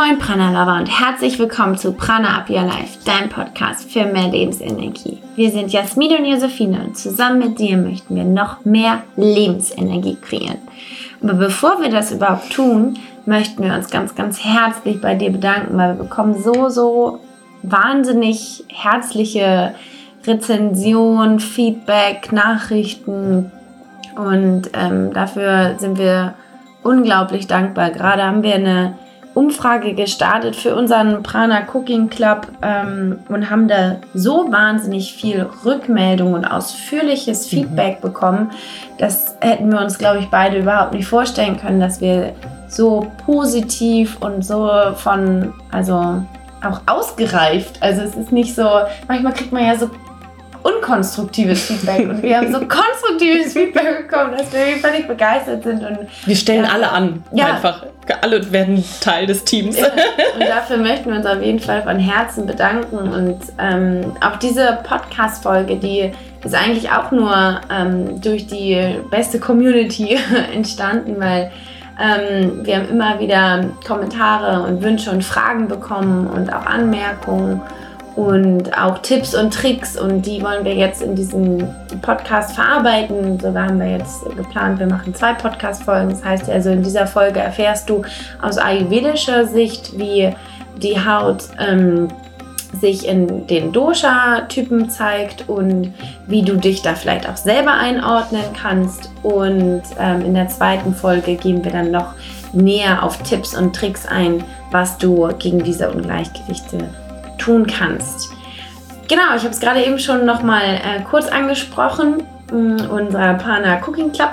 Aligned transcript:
moin 0.00 0.18
Prana 0.18 0.48
Lover 0.48 0.78
und 0.78 0.86
herzlich 0.86 1.38
willkommen 1.38 1.76
zu 1.76 1.92
Prana 1.92 2.38
Up 2.38 2.48
Your 2.48 2.62
Life, 2.62 3.00
dein 3.04 3.28
Podcast 3.28 3.92
für 3.92 4.06
mehr 4.06 4.28
Lebensenergie. 4.28 5.18
Wir 5.36 5.50
sind 5.50 5.70
Jasmin 5.74 6.16
und 6.16 6.24
Josephine 6.24 6.86
und 6.86 6.96
zusammen 6.96 7.38
mit 7.38 7.58
dir 7.58 7.76
möchten 7.76 8.16
wir 8.16 8.24
noch 8.24 8.64
mehr 8.64 9.02
Lebensenergie 9.16 10.16
kreieren. 10.16 10.56
Aber 11.22 11.34
bevor 11.34 11.82
wir 11.82 11.90
das 11.90 12.12
überhaupt 12.12 12.50
tun, 12.50 12.98
möchten 13.26 13.62
wir 13.62 13.74
uns 13.74 13.90
ganz, 13.90 14.14
ganz 14.14 14.42
herzlich 14.42 15.02
bei 15.02 15.16
dir 15.16 15.30
bedanken, 15.32 15.76
weil 15.76 15.98
wir 15.98 16.04
bekommen 16.04 16.42
so, 16.42 16.70
so 16.70 17.20
wahnsinnig 17.62 18.64
herzliche 18.68 19.74
Rezensionen, 20.26 21.40
Feedback, 21.40 22.32
Nachrichten 22.32 23.52
und 24.16 24.62
ähm, 24.72 25.12
dafür 25.12 25.74
sind 25.76 25.98
wir 25.98 26.32
unglaublich 26.82 27.46
dankbar. 27.48 27.90
Gerade 27.90 28.22
haben 28.22 28.42
wir 28.42 28.54
eine 28.54 28.94
Umfrage 29.34 29.94
gestartet 29.94 30.56
für 30.56 30.74
unseren 30.74 31.22
Prana 31.22 31.62
Cooking 31.72 32.10
Club 32.10 32.48
ähm, 32.62 33.20
und 33.28 33.48
haben 33.48 33.68
da 33.68 33.96
so 34.12 34.50
wahnsinnig 34.50 35.14
viel 35.14 35.48
Rückmeldung 35.64 36.34
und 36.34 36.44
ausführliches 36.44 37.46
mhm. 37.46 37.56
Feedback 37.56 37.98
mhm. 37.98 38.08
bekommen. 38.08 38.50
Das 38.98 39.36
hätten 39.40 39.70
wir 39.70 39.80
uns, 39.80 39.98
glaube 39.98 40.18
ich, 40.18 40.30
beide 40.30 40.58
überhaupt 40.58 40.92
nicht 40.92 41.06
vorstellen 41.06 41.58
können, 41.58 41.80
dass 41.80 42.00
wir 42.00 42.34
so 42.68 43.10
positiv 43.24 44.18
und 44.20 44.44
so 44.44 44.70
von, 44.96 45.52
also 45.70 46.22
auch 46.62 46.80
ausgereift. 46.86 47.82
Also 47.82 48.02
es 48.02 48.16
ist 48.16 48.32
nicht 48.32 48.54
so, 48.54 48.68
manchmal 49.08 49.32
kriegt 49.32 49.52
man 49.52 49.64
ja 49.64 49.76
so 49.76 49.90
unkonstruktives 50.62 51.66
Feedback 51.66 52.08
und 52.08 52.22
wir 52.22 52.36
haben 52.36 52.52
so 52.52 52.60
konstruktives 52.60 53.52
Feedback 53.52 54.08
bekommen, 54.08 54.34
dass 54.36 54.52
wir 54.52 54.76
völlig 54.76 55.06
begeistert 55.06 55.62
sind. 55.62 55.84
Und, 55.84 55.98
wir 56.24 56.36
stellen 56.36 56.64
ja, 56.64 56.70
alle 56.70 56.90
an, 56.90 57.24
ja. 57.32 57.54
einfach. 57.54 57.86
Alle 58.22 58.50
werden 58.50 58.82
Teil 59.00 59.26
des 59.26 59.44
Teams. 59.44 59.78
Ja. 59.78 59.86
Und 60.34 60.40
dafür 60.40 60.78
möchten 60.78 61.10
wir 61.10 61.18
uns 61.18 61.26
auf 61.26 61.40
jeden 61.40 61.60
Fall 61.60 61.82
von 61.82 61.98
Herzen 61.98 62.44
bedanken. 62.44 62.96
Und 62.96 63.38
ähm, 63.58 64.12
auch 64.20 64.36
diese 64.36 64.78
Podcast-Folge, 64.82 65.76
die 65.76 66.10
ist 66.44 66.54
eigentlich 66.54 66.90
auch 66.90 67.12
nur 67.12 67.60
ähm, 67.70 68.20
durch 68.20 68.48
die 68.48 68.96
beste 69.10 69.38
Community 69.38 70.18
entstanden, 70.52 71.16
weil 71.18 71.52
ähm, 72.00 72.64
wir 72.64 72.76
haben 72.76 72.88
immer 72.88 73.20
wieder 73.20 73.64
Kommentare 73.86 74.62
und 74.62 74.82
Wünsche 74.82 75.10
und 75.10 75.22
Fragen 75.22 75.68
bekommen 75.68 76.26
und 76.26 76.52
auch 76.52 76.66
Anmerkungen 76.66 77.60
und 78.16 78.76
auch 78.76 78.98
Tipps 78.98 79.34
und 79.34 79.52
Tricks 79.52 79.98
und 79.98 80.26
die 80.26 80.42
wollen 80.42 80.64
wir 80.64 80.74
jetzt 80.74 81.02
in 81.02 81.14
diesem 81.14 81.68
Podcast 82.02 82.54
verarbeiten. 82.54 83.38
Sogar 83.38 83.68
haben 83.68 83.80
wir 83.80 83.90
jetzt 83.90 84.24
geplant, 84.36 84.78
wir 84.78 84.86
machen 84.86 85.14
zwei 85.14 85.32
Podcast-Folgen. 85.34 86.10
Das 86.10 86.24
heißt 86.24 86.50
also, 86.50 86.70
in 86.70 86.82
dieser 86.82 87.06
Folge 87.06 87.40
erfährst 87.40 87.88
du 87.88 88.02
aus 88.42 88.58
ayurvedischer 88.58 89.46
Sicht, 89.46 89.98
wie 89.98 90.34
die 90.82 91.04
Haut 91.04 91.44
ähm, 91.58 92.08
sich 92.80 93.06
in 93.06 93.46
den 93.46 93.72
Dosha-Typen 93.72 94.90
zeigt 94.90 95.48
und 95.48 95.92
wie 96.26 96.42
du 96.42 96.56
dich 96.56 96.82
da 96.82 96.94
vielleicht 96.94 97.28
auch 97.28 97.36
selber 97.36 97.72
einordnen 97.72 98.44
kannst. 98.60 99.10
Und 99.22 99.82
ähm, 99.98 100.24
in 100.24 100.34
der 100.34 100.48
zweiten 100.48 100.94
Folge 100.94 101.34
gehen 101.36 101.64
wir 101.64 101.72
dann 101.72 101.90
noch 101.90 102.14
näher 102.52 103.02
auf 103.02 103.22
Tipps 103.22 103.56
und 103.56 103.74
Tricks 103.74 104.06
ein, 104.06 104.44
was 104.70 104.98
du 104.98 105.28
gegen 105.38 105.62
diese 105.62 105.90
Ungleichgewichte 105.90 106.78
tun 107.40 107.66
kannst. 107.66 108.32
Genau, 109.08 109.34
ich 109.36 109.42
habe 109.42 109.50
es 109.50 109.60
gerade 109.60 109.82
eben 109.84 109.98
schon 109.98 110.24
noch 110.24 110.42
mal 110.42 110.62
äh, 110.62 111.02
kurz 111.08 111.26
angesprochen. 111.26 112.22
Mm, 112.52 112.76
unser 112.90 113.34
Pana 113.34 113.80
Cooking 113.84 114.12
Club 114.12 114.30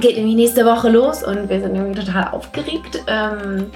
geht 0.00 0.16
nämlich 0.16 0.34
nächste 0.34 0.66
Woche 0.66 0.90
los 0.90 1.22
und 1.22 1.48
wir 1.48 1.60
sind 1.60 1.74
irgendwie 1.74 2.04
total 2.04 2.28
aufgeregt. 2.32 3.02
Ähm, 3.06 3.70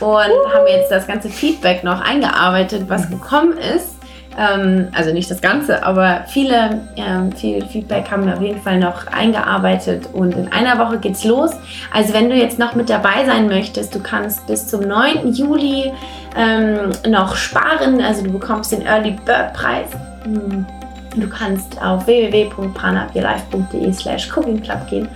und 0.00 0.08
uh. 0.08 0.54
haben 0.54 0.66
jetzt 0.68 0.90
das 0.90 1.06
ganze 1.06 1.28
Feedback 1.28 1.84
noch 1.84 2.00
eingearbeitet, 2.00 2.84
was 2.88 3.08
mhm. 3.08 3.14
gekommen 3.14 3.58
ist. 3.58 3.96
Ähm, 4.38 4.88
also 4.92 5.12
nicht 5.12 5.30
das 5.30 5.40
Ganze, 5.40 5.84
aber 5.84 6.24
viele, 6.26 6.80
ähm, 6.96 7.32
viel 7.32 7.64
Feedback 7.66 8.10
haben 8.10 8.26
wir 8.26 8.34
auf 8.34 8.40
jeden 8.40 8.60
Fall 8.60 8.78
noch 8.78 9.06
eingearbeitet 9.08 10.08
und 10.12 10.34
in 10.34 10.50
einer 10.50 10.78
Woche 10.78 10.98
geht's 10.98 11.24
los. 11.24 11.50
Also 11.92 12.14
wenn 12.14 12.30
du 12.30 12.36
jetzt 12.36 12.58
noch 12.58 12.74
mit 12.74 12.88
dabei 12.88 13.24
sein 13.26 13.46
möchtest, 13.48 13.94
du 13.94 14.00
kannst 14.00 14.46
bis 14.46 14.66
zum 14.66 14.80
9. 14.82 15.32
Juli 15.32 15.92
ähm, 16.36 16.90
noch 17.08 17.36
sparen. 17.36 18.00
Also 18.00 18.24
du 18.24 18.32
bekommst 18.32 18.72
den 18.72 18.82
Early 18.82 19.16
Bird 19.24 19.52
Preis. 19.54 19.88
Hm. 20.24 20.66
Du 21.16 21.28
kannst 21.28 21.80
auf 21.82 22.06
www.pranaupyourlife.de 22.06 23.92
slash 23.92 24.34
cooking 24.34 24.62
club 24.62 24.86
gehen 24.88 25.08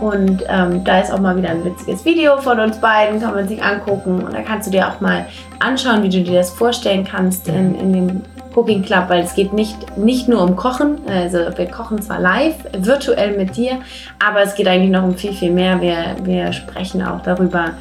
und 0.00 0.44
ähm, 0.48 0.84
da 0.84 1.00
ist 1.00 1.12
auch 1.12 1.18
mal 1.18 1.36
wieder 1.36 1.50
ein 1.50 1.64
witziges 1.64 2.04
Video 2.04 2.38
von 2.38 2.60
uns 2.60 2.78
beiden, 2.78 3.20
kann 3.20 3.34
man 3.34 3.48
sich 3.48 3.62
angucken. 3.62 4.22
Und 4.22 4.32
da 4.32 4.42
kannst 4.42 4.68
du 4.68 4.70
dir 4.70 4.88
auch 4.88 5.00
mal 5.00 5.26
anschauen, 5.58 6.02
wie 6.02 6.08
du 6.08 6.22
dir 6.22 6.38
das 6.38 6.50
vorstellen 6.50 7.04
kannst 7.04 7.48
in, 7.48 7.74
in 7.74 7.92
dem 7.92 8.22
Cooking 8.54 8.82
Club, 8.82 9.04
weil 9.08 9.22
es 9.22 9.34
geht 9.34 9.52
nicht, 9.52 9.96
nicht 9.96 10.28
nur 10.28 10.42
um 10.42 10.56
Kochen. 10.56 10.98
Also 11.08 11.38
wir 11.56 11.66
kochen 11.66 12.00
zwar 12.00 12.20
live, 12.20 12.56
virtuell 12.76 13.36
mit 13.36 13.56
dir, 13.56 13.78
aber 14.24 14.42
es 14.42 14.54
geht 14.54 14.68
eigentlich 14.68 14.90
noch 14.90 15.02
um 15.02 15.16
viel, 15.16 15.32
viel 15.32 15.52
mehr. 15.52 15.80
Wir, 15.80 16.16
wir 16.22 16.52
sprechen 16.52 17.02
auch 17.02 17.22
darüber, 17.22 17.72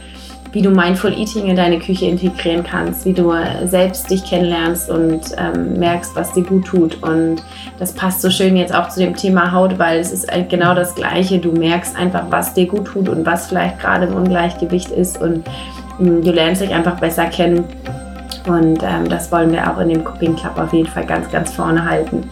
wie 0.57 0.63
du 0.63 0.71
Mindful 0.71 1.13
Eating 1.13 1.45
in 1.45 1.55
deine 1.55 1.77
Küche 1.77 2.05
integrieren 2.05 2.63
kannst, 2.63 3.05
wie 3.05 3.13
du 3.13 3.31
selbst 3.65 4.09
dich 4.09 4.25
kennenlernst 4.25 4.89
und 4.89 5.21
ähm, 5.37 5.77
merkst, 5.77 6.15
was 6.15 6.33
dir 6.33 6.41
gut 6.41 6.65
tut. 6.65 7.03
Und 7.03 7.43
das 7.77 7.93
passt 7.93 8.23
so 8.23 8.31
schön 8.31 8.57
jetzt 8.57 8.73
auch 8.73 8.89
zu 8.89 9.01
dem 9.01 9.15
Thema 9.15 9.51
Haut, 9.51 9.77
weil 9.77 9.99
es 9.99 10.11
ist 10.11 10.27
genau 10.49 10.73
das 10.73 10.95
Gleiche. 10.95 11.37
Du 11.37 11.51
merkst 11.51 11.95
einfach, 11.95 12.23
was 12.31 12.55
dir 12.55 12.65
gut 12.65 12.85
tut 12.85 13.07
und 13.07 13.23
was 13.23 13.49
vielleicht 13.49 13.79
gerade 13.79 14.07
im 14.07 14.15
Ungleichgewicht 14.15 14.89
ist 14.89 15.21
und 15.21 15.45
mh, 15.99 16.09
mm, 16.09 16.23
du 16.23 16.31
lernst 16.31 16.63
dich 16.63 16.73
einfach 16.73 16.99
besser 16.99 17.25
kennen. 17.25 17.63
Und 18.47 18.81
ähm, 18.81 19.07
das 19.07 19.31
wollen 19.31 19.51
wir 19.51 19.71
auch 19.71 19.79
in 19.79 19.89
dem 19.89 20.07
Cooking 20.07 20.35
Club 20.35 20.57
auf 20.57 20.73
jeden 20.73 20.89
Fall 20.89 21.05
ganz, 21.05 21.29
ganz 21.29 21.53
vorne 21.53 21.87
halten. 21.87 22.27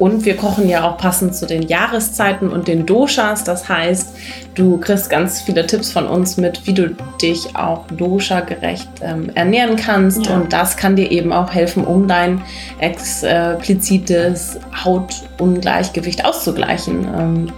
Und 0.00 0.24
wir 0.24 0.34
kochen 0.34 0.66
ja 0.66 0.88
auch 0.88 0.96
passend 0.96 1.34
zu 1.34 1.46
den 1.46 1.60
Jahreszeiten 1.60 2.48
und 2.48 2.66
den 2.68 2.86
Doshas. 2.86 3.44
Das 3.44 3.68
heißt, 3.68 4.16
du 4.54 4.78
kriegst 4.78 5.10
ganz 5.10 5.42
viele 5.42 5.66
Tipps 5.66 5.92
von 5.92 6.06
uns 6.06 6.38
mit, 6.38 6.66
wie 6.66 6.72
du 6.72 6.96
dich 7.20 7.54
auch 7.54 7.86
dosha-gerecht 7.88 8.88
ähm, 9.02 9.30
ernähren 9.34 9.76
kannst. 9.76 10.24
Ja. 10.24 10.36
Und 10.36 10.54
das 10.54 10.78
kann 10.78 10.96
dir 10.96 11.10
eben 11.10 11.34
auch 11.34 11.52
helfen, 11.52 11.84
um 11.84 12.08
dein 12.08 12.40
explizites 12.78 14.58
Hautungleichgewicht 14.74 16.24
auszugleichen. 16.24 17.06
Ähm, 17.14 17.52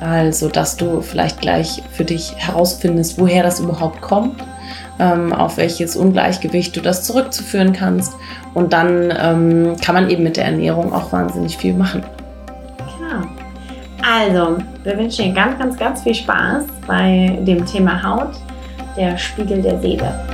also, 0.00 0.50
dass 0.50 0.76
du 0.76 1.00
vielleicht 1.00 1.40
gleich 1.40 1.82
für 1.92 2.04
dich 2.04 2.34
herausfindest, 2.36 3.18
woher 3.18 3.42
das 3.42 3.58
überhaupt 3.58 4.02
kommt 4.02 4.34
ähm, 5.00 5.32
auf 5.32 5.56
welches 5.56 5.96
Ungleichgewicht 5.96 6.76
du 6.76 6.80
das 6.80 7.02
zurückzuführen 7.04 7.72
kannst. 7.72 8.14
Und 8.54 8.72
dann 8.72 9.12
ähm, 9.18 9.76
kann 9.84 9.94
man 9.96 10.08
eben 10.10 10.22
mit 10.22 10.36
der 10.36 10.44
Ernährung 10.44 10.92
auch 10.92 11.12
wahnsinnig 11.12 11.56
viel 11.56 11.74
machen. 11.74 12.04
Also, 14.02 14.58
wir 14.82 14.98
wünschen 14.98 15.26
dir 15.26 15.34
ganz, 15.34 15.58
ganz, 15.58 15.76
ganz 15.76 16.02
viel 16.02 16.14
Spaß 16.14 16.64
bei 16.86 17.38
dem 17.42 17.66
Thema 17.66 18.02
Haut, 18.02 18.32
der 18.96 19.16
Spiegel 19.18 19.60
der 19.60 19.78
Seele. 19.80 20.29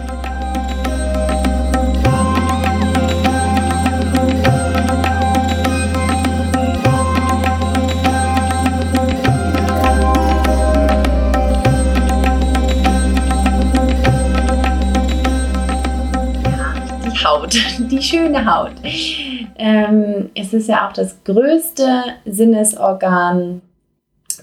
Die 17.79 18.03
schöne 18.03 18.47
Haut. 18.47 18.73
Ähm, 19.57 20.31
es 20.35 20.53
ist 20.53 20.69
ja 20.69 20.89
auch 20.89 20.93
das 20.93 21.23
größte 21.25 22.05
Sinnesorgan, 22.25 23.63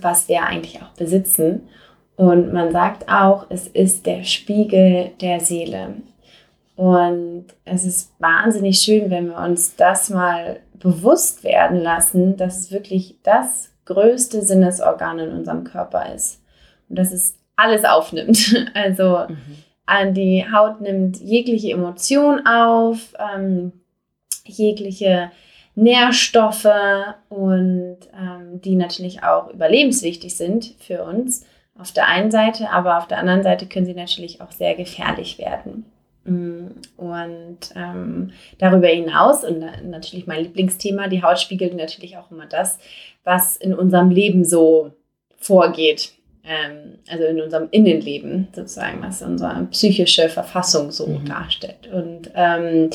was 0.01 0.27
wir 0.27 0.43
eigentlich 0.43 0.81
auch 0.81 0.91
besitzen. 0.97 1.67
Und 2.15 2.53
man 2.53 2.71
sagt 2.71 3.09
auch, 3.09 3.47
es 3.49 3.67
ist 3.67 4.05
der 4.05 4.23
Spiegel 4.23 5.11
der 5.21 5.39
Seele. 5.39 5.95
Und 6.75 7.45
es 7.65 7.85
ist 7.85 8.11
wahnsinnig 8.19 8.79
schön, 8.79 9.09
wenn 9.09 9.27
wir 9.27 9.37
uns 9.37 9.75
das 9.75 10.09
mal 10.09 10.59
bewusst 10.73 11.43
werden 11.43 11.79
lassen, 11.79 12.37
dass 12.37 12.59
es 12.59 12.71
wirklich 12.71 13.17
das 13.23 13.71
größte 13.85 14.41
Sinnesorgan 14.41 15.19
in 15.19 15.31
unserem 15.31 15.63
Körper 15.63 16.13
ist. 16.13 16.41
Und 16.89 16.97
dass 16.97 17.11
es 17.11 17.35
alles 17.55 17.85
aufnimmt. 17.85 18.55
Also 18.73 19.25
mhm 19.29 19.62
die 20.13 20.45
Haut 20.51 20.81
nimmt 20.81 21.19
jegliche 21.19 21.71
Emotion 21.71 22.45
auf, 22.45 23.13
ähm, 23.19 23.73
jegliche 24.45 25.31
Nährstoffe 25.75 26.67
und 27.29 27.97
ähm, 28.17 28.61
die 28.61 28.75
natürlich 28.75 29.23
auch 29.23 29.49
überlebenswichtig 29.51 30.37
sind 30.37 30.75
für 30.79 31.03
uns 31.03 31.45
auf 31.77 31.91
der 31.91 32.07
einen 32.07 32.31
Seite, 32.31 32.69
aber 32.69 32.97
auf 32.97 33.07
der 33.07 33.17
anderen 33.17 33.43
Seite 33.43 33.65
können 33.65 33.85
sie 33.85 33.95
natürlich 33.95 34.41
auch 34.41 34.51
sehr 34.51 34.75
gefährlich 34.75 35.39
werden. 35.39 35.85
Mm, 36.25 36.67
und 36.97 37.57
ähm, 37.75 38.31
darüber 38.59 38.87
hinaus, 38.87 39.43
und 39.43 39.65
natürlich 39.89 40.27
mein 40.27 40.43
Lieblingsthema, 40.43 41.07
die 41.07 41.23
Haut 41.23 41.39
spiegelt 41.39 41.75
natürlich 41.75 42.17
auch 42.17 42.29
immer 42.31 42.45
das, 42.45 42.77
was 43.23 43.57
in 43.57 43.73
unserem 43.73 44.11
Leben 44.11 44.45
so 44.45 44.91
vorgeht. 45.37 46.13
Ähm, 46.45 46.99
also 47.09 47.23
in 47.25 47.41
unserem 47.41 47.67
Innenleben 47.71 48.47
sozusagen, 48.53 49.01
was 49.01 49.21
unsere 49.21 49.67
psychische 49.71 50.29
Verfassung 50.29 50.91
so 50.91 51.07
Mhm. 51.07 51.25
darstellt. 51.25 51.87
Und 51.91 52.31
ähm, 52.35 52.89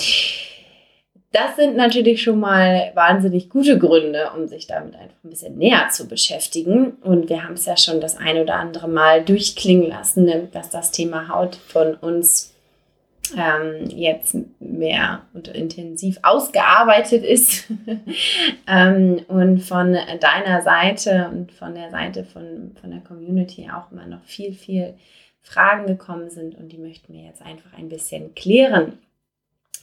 das 1.32 1.56
sind 1.56 1.76
natürlich 1.76 2.22
schon 2.22 2.40
mal 2.40 2.90
wahnsinnig 2.94 3.50
gute 3.50 3.78
Gründe, 3.78 4.30
um 4.34 4.46
sich 4.48 4.66
damit 4.66 4.94
einfach 4.94 5.16
ein 5.24 5.30
bisschen 5.30 5.58
näher 5.58 5.88
zu 5.90 6.08
beschäftigen. 6.08 6.92
Und 7.02 7.28
wir 7.28 7.44
haben 7.44 7.52
es 7.54 7.66
ja 7.66 7.76
schon 7.76 8.00
das 8.00 8.16
ein 8.16 8.38
oder 8.38 8.54
andere 8.54 8.88
Mal 8.88 9.22
durchklingen 9.24 9.88
lassen, 9.88 10.48
dass 10.52 10.70
das 10.70 10.90
Thema 10.90 11.28
Haut 11.28 11.56
von 11.56 11.94
uns 11.94 12.54
ähm, 13.36 13.88
jetzt 13.90 14.36
mehr 14.60 15.22
und 15.34 15.48
intensiv 15.48 16.18
ausgearbeitet 16.22 17.24
ist. 17.24 17.66
ähm, 18.66 19.20
und 19.28 19.60
von 19.60 19.92
deiner 19.92 20.62
Seite 20.62 21.28
und 21.32 21.52
von 21.52 21.74
der 21.74 21.90
Seite 21.90 22.24
von, 22.24 22.76
von 22.80 22.90
der 22.90 23.00
Community 23.00 23.68
auch 23.70 23.90
immer 23.92 24.06
noch 24.06 24.22
viel, 24.24 24.52
viel 24.52 24.94
Fragen 25.40 25.86
gekommen 25.86 26.30
sind 26.30 26.56
und 26.56 26.72
die 26.72 26.78
möchten 26.78 27.12
wir 27.12 27.22
jetzt 27.22 27.42
einfach 27.42 27.72
ein 27.76 27.88
bisschen 27.88 28.34
klären. 28.34 28.98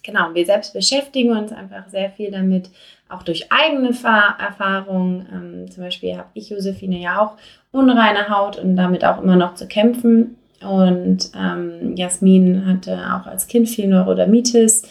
Genau, 0.03 0.36
wir 0.36 0.45
selbst 0.45 0.74
beschäftigen 0.74 1.31
uns 1.36 1.51
einfach 1.51 1.88
sehr 1.89 2.12
viel 2.12 2.30
damit, 2.30 2.69
auch 3.09 3.24
durch 3.24 3.51
eigene 3.51 3.92
Fa- 3.94 4.36
Erfahrungen. 4.39 5.27
Ähm, 5.33 5.71
zum 5.71 5.83
Beispiel 5.83 6.15
habe 6.18 6.30
ich, 6.36 6.50
Josephine, 6.51 7.00
ja 7.00 7.19
auch 7.19 7.38
unreine 7.71 8.30
Haut 8.30 8.59
und 8.59 8.75
damit 8.75 9.03
auch 9.03 9.21
immer 9.21 9.36
noch 9.36 9.56
zu 9.56 9.68
kämpfen. 9.68 10.34
Und 10.62 11.31
ähm, 11.38 11.96
Jasmin 11.96 12.66
hatte 12.66 12.98
auch 12.98 13.28
als 13.28 13.48
Kind 13.48 13.69
viel 13.69 13.88
Neurodermitis 13.88 14.84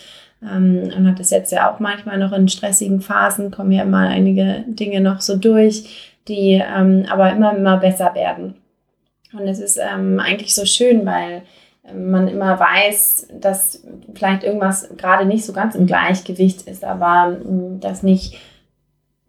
ähm, 0.43 0.91
und 0.97 1.09
hat 1.09 1.21
das 1.21 1.31
jetzt 1.31 1.53
ja 1.53 1.73
auch 1.73 1.81
manchmal 1.81 2.19
noch 2.19 2.33
in 2.33 2.49
stressigen 2.49 3.01
Phasen, 3.01 3.51
kommen 3.51 3.73
ja 3.73 3.83
immer 3.83 4.09
einige 4.09 4.65
Dinge 4.67 5.01
noch 5.01 5.21
so 5.21 5.37
durch, 5.37 6.17
die 6.29 6.63
ähm, 6.63 7.07
aber 7.11 7.33
immer, 7.33 7.57
immer 7.57 7.79
besser 7.79 8.15
werden. 8.15 8.55
Und 9.33 9.49
es 9.49 9.59
ist 9.59 9.79
ähm, 9.79 10.21
eigentlich 10.21 10.55
so 10.55 10.65
schön, 10.65 11.05
weil 11.07 11.43
ähm, 11.89 12.11
man 12.11 12.29
immer 12.29 12.59
weiß, 12.59 13.29
dass 13.41 13.85
vielleicht 14.15 14.45
irgendwas 14.45 14.89
gerade 14.97 15.25
nicht 15.25 15.45
so 15.45 15.53
ganz 15.53 15.75
im 15.75 15.87
Gleichgewicht 15.87 16.63
ist, 16.63 16.85
aber 16.85 17.37
ähm, 17.45 17.81
das 17.81 18.03
nicht, 18.03 18.39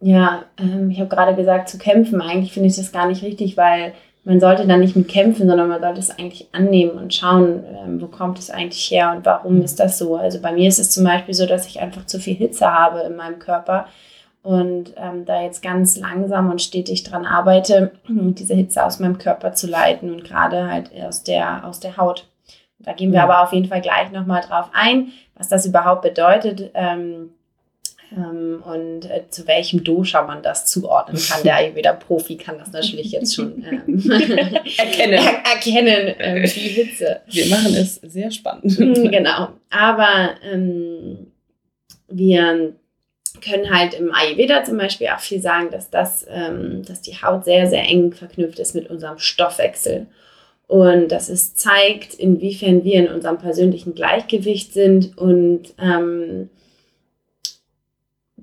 ja, 0.00 0.44
ich 0.90 1.00
habe 1.00 1.08
gerade 1.08 1.34
gesagt, 1.34 1.70
zu 1.70 1.78
kämpfen, 1.78 2.20
eigentlich 2.20 2.52
finde 2.52 2.68
ich 2.68 2.76
das 2.76 2.92
gar 2.92 3.08
nicht 3.08 3.22
richtig, 3.22 3.56
weil 3.56 3.94
man 4.26 4.40
sollte 4.40 4.66
da 4.66 4.76
nicht 4.76 4.96
mit 4.96 5.06
kämpfen, 5.06 5.46
sondern 5.46 5.68
man 5.68 5.80
sollte 5.80 6.00
es 6.00 6.10
eigentlich 6.10 6.48
annehmen 6.50 6.98
und 6.98 7.14
schauen, 7.14 7.62
ähm, 7.64 8.00
wo 8.00 8.08
kommt 8.08 8.40
es 8.40 8.50
eigentlich 8.50 8.90
her 8.90 9.14
und 9.16 9.24
warum 9.24 9.62
ist 9.62 9.78
das 9.78 9.98
so. 9.98 10.16
Also 10.16 10.40
bei 10.42 10.50
mir 10.50 10.68
ist 10.68 10.80
es 10.80 10.90
zum 10.90 11.04
Beispiel 11.04 11.32
so, 11.32 11.46
dass 11.46 11.68
ich 11.68 11.80
einfach 11.80 12.06
zu 12.06 12.18
viel 12.18 12.34
Hitze 12.34 12.66
habe 12.66 13.00
in 13.02 13.14
meinem 13.14 13.38
Körper 13.38 13.86
und 14.42 14.94
ähm, 14.96 15.24
da 15.26 15.42
jetzt 15.42 15.62
ganz 15.62 15.96
langsam 15.96 16.50
und 16.50 16.60
stetig 16.60 17.04
dran 17.04 17.24
arbeite, 17.24 17.92
diese 18.08 18.54
Hitze 18.54 18.84
aus 18.84 18.98
meinem 18.98 19.18
Körper 19.18 19.52
zu 19.52 19.68
leiten 19.68 20.12
und 20.12 20.24
gerade 20.24 20.68
halt 20.68 20.90
aus 21.06 21.22
der, 21.22 21.64
aus 21.64 21.78
der 21.78 21.96
Haut. 21.96 22.26
Da 22.80 22.94
gehen 22.94 23.12
wir 23.12 23.18
Ja. 23.18 23.24
aber 23.24 23.42
auf 23.44 23.52
jeden 23.52 23.68
Fall 23.68 23.80
gleich 23.80 24.10
nochmal 24.10 24.42
drauf 24.42 24.70
ein, 24.72 25.12
was 25.36 25.48
das 25.48 25.66
überhaupt 25.66 26.02
bedeutet 26.02 26.72
ähm, 26.74 27.00
ähm, 27.04 27.30
und 28.10 29.10
äh, 29.10 29.24
zu 29.30 29.46
welchem 29.48 29.82
Dosha 29.82 30.22
man 30.22 30.42
das 30.42 30.66
zuordnen 30.66 31.20
kann. 31.20 31.42
Der 31.42 31.56
Ayurveda-Profi 31.56 32.36
kann 32.36 32.58
das 32.58 32.70
natürlich 32.70 33.10
jetzt 33.10 33.34
schon 33.34 33.64
ähm, 33.70 34.02
Erkennen. 34.78 35.14
er 35.14 35.44
erkennen, 35.44 36.14
ähm, 36.18 36.42
die 36.44 36.48
Hitze. 36.68 37.20
Wir 37.26 37.46
machen 37.46 37.74
es 37.74 37.96
sehr 37.96 38.30
spannend. 38.30 38.78
Mm, 38.78 39.10
genau. 39.10 39.48
Aber 39.70 40.34
ähm, 40.50 41.32
wir 42.08 42.74
können 43.40 43.70
halt 43.70 43.94
im 43.94 44.14
Ayurveda 44.14 44.62
zum 44.62 44.78
Beispiel 44.78 45.08
auch 45.08 45.20
viel 45.20 45.40
sagen, 45.40 45.70
dass 45.70 45.90
das, 45.90 46.24
ähm, 46.30 46.82
dass 46.86 47.02
die 47.02 47.20
Haut 47.20 47.44
sehr, 47.44 47.66
sehr 47.66 47.82
eng 47.82 48.12
verknüpft 48.12 48.60
ist 48.60 48.74
mit 48.74 48.88
unserem 48.88 49.18
Stoffwechsel. 49.18 50.06
Und 50.68 51.12
dass 51.12 51.28
es 51.28 51.54
zeigt, 51.54 52.14
inwiefern 52.14 52.82
wir 52.82 52.94
in 52.94 53.08
unserem 53.08 53.38
persönlichen 53.38 53.94
Gleichgewicht 53.94 54.72
sind. 54.72 55.16
Und 55.18 55.74
ähm, 55.80 56.50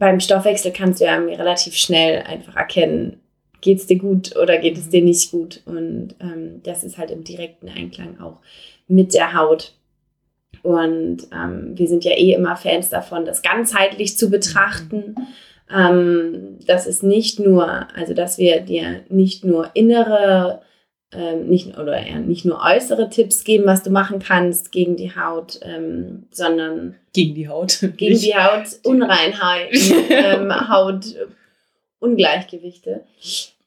beim 0.03 0.19
Stoffwechsel 0.19 0.73
kannst 0.73 1.00
du 1.00 1.05
ja 1.05 1.15
relativ 1.15 1.75
schnell 1.75 2.23
einfach 2.23 2.57
erkennen, 2.57 3.21
geht 3.61 3.77
es 3.77 3.88
dir 3.88 3.97
gut 3.97 4.35
oder 4.35 4.57
geht 4.57 4.77
es 4.77 4.89
dir 4.89 5.01
nicht 5.01 5.31
gut. 5.31 5.61
Und 5.65 6.15
ähm, 6.19 6.59
das 6.63 6.83
ist 6.83 6.97
halt 6.97 7.09
im 7.09 7.23
direkten 7.23 7.69
Einklang 7.69 8.19
auch 8.19 8.39
mit 8.89 9.13
der 9.13 9.33
Haut. 9.33 9.73
Und 10.61 11.19
ähm, 11.33 11.71
wir 11.75 11.88
sind 11.88 12.03
ja 12.03 12.11
eh 12.11 12.33
immer 12.33 12.57
Fans 12.57 12.89
davon, 12.89 13.23
das 13.23 13.41
ganzheitlich 13.44 14.17
zu 14.17 14.29
betrachten. 14.29 15.15
Ähm, 15.73 16.59
das 16.67 16.85
ist 16.85 17.03
nicht 17.03 17.39
nur, 17.39 17.88
also 17.95 18.13
dass 18.13 18.38
wir 18.38 18.59
dir 18.59 19.06
nicht 19.07 19.45
nur 19.45 19.69
innere, 19.73 20.63
ähm, 21.15 21.48
nicht, 21.48 21.77
oder 21.77 21.98
eher 21.98 22.19
nicht 22.19 22.45
nur 22.45 22.62
äußere 22.62 23.10
Tipps 23.10 23.44
geben, 23.44 23.65
was 23.65 23.83
du 23.83 23.89
machen 23.89 24.19
kannst 24.19 24.71
gegen 24.71 24.95
die 24.95 25.15
Haut, 25.15 25.60
ähm, 25.63 26.24
sondern 26.31 26.95
Gegen 27.13 27.36
die 27.36 27.48
Haut. 27.48 27.80
gegen 27.98 28.19
die 28.19 28.36
Haut 28.36 28.68
Unreinheiten, 28.83 29.80
ähm, 30.10 30.69
Haut 30.69 31.06
Ungleichgewichte, 32.00 33.04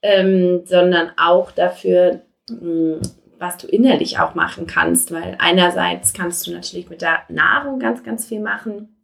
ähm, 0.02 0.62
sondern 0.66 1.10
auch 1.16 1.50
dafür, 1.50 2.20
mh, 2.50 2.98
was 3.38 3.56
du 3.58 3.66
innerlich 3.66 4.18
auch 4.18 4.34
machen 4.34 4.66
kannst, 4.66 5.12
weil 5.12 5.36
einerseits 5.38 6.12
kannst 6.12 6.46
du 6.46 6.52
natürlich 6.52 6.88
mit 6.88 7.02
der 7.02 7.20
Nahrung 7.28 7.78
ganz, 7.78 8.02
ganz 8.02 8.26
viel 8.26 8.40
machen, 8.40 8.95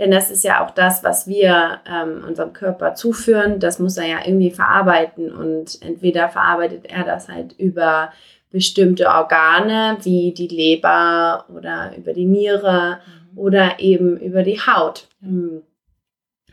denn 0.00 0.10
das 0.10 0.30
ist 0.30 0.44
ja 0.44 0.64
auch 0.64 0.70
das, 0.70 1.04
was 1.04 1.28
wir 1.28 1.80
ähm, 1.86 2.24
unserem 2.26 2.54
Körper 2.54 2.94
zuführen. 2.94 3.60
Das 3.60 3.78
muss 3.78 3.98
er 3.98 4.06
ja 4.06 4.18
irgendwie 4.24 4.50
verarbeiten 4.50 5.30
und 5.30 5.80
entweder 5.82 6.30
verarbeitet 6.30 6.86
er 6.86 7.04
das 7.04 7.28
halt 7.28 7.52
über 7.58 8.10
bestimmte 8.50 9.08
Organe 9.08 9.98
wie 10.02 10.32
die 10.32 10.48
Leber 10.48 11.44
oder 11.54 11.92
über 11.98 12.14
die 12.14 12.24
Niere 12.24 13.00
oder 13.36 13.78
eben 13.78 14.16
über 14.16 14.42
die 14.42 14.58
Haut. 14.58 15.06
Hm. 15.20 15.62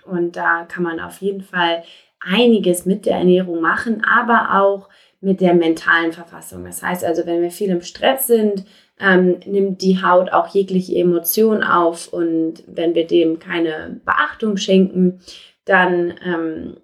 Und 0.04 0.36
da 0.36 0.66
kann 0.66 0.84
man 0.84 1.00
auf 1.00 1.22
jeden 1.22 1.42
Fall 1.42 1.84
einiges 2.20 2.86
mit 2.86 3.06
der 3.06 3.16
Ernährung 3.16 3.62
machen, 3.62 4.04
aber 4.06 4.62
auch 4.62 4.90
mit 5.22 5.40
der 5.40 5.54
mentalen 5.54 6.12
Verfassung. 6.12 6.66
Das 6.66 6.84
heißt 6.84 7.06
also, 7.06 7.26
wenn 7.26 7.42
wir 7.42 7.52
viel 7.52 7.70
im 7.70 7.82
Stress 7.82 8.28
sind, 8.28 8.66
ähm, 9.00 9.40
nimmt 9.46 9.82
die 9.82 10.02
Haut 10.02 10.32
auch 10.32 10.48
jegliche 10.48 10.96
Emotion 10.96 11.64
auf 11.64 12.12
und 12.12 12.64
wenn 12.68 12.96
wir 12.96 13.06
dem 13.06 13.40
keine 13.40 14.00
Beachtung 14.06 14.58
schenken, 14.58 15.20
dann 15.66 16.16
ähm, 16.26 16.78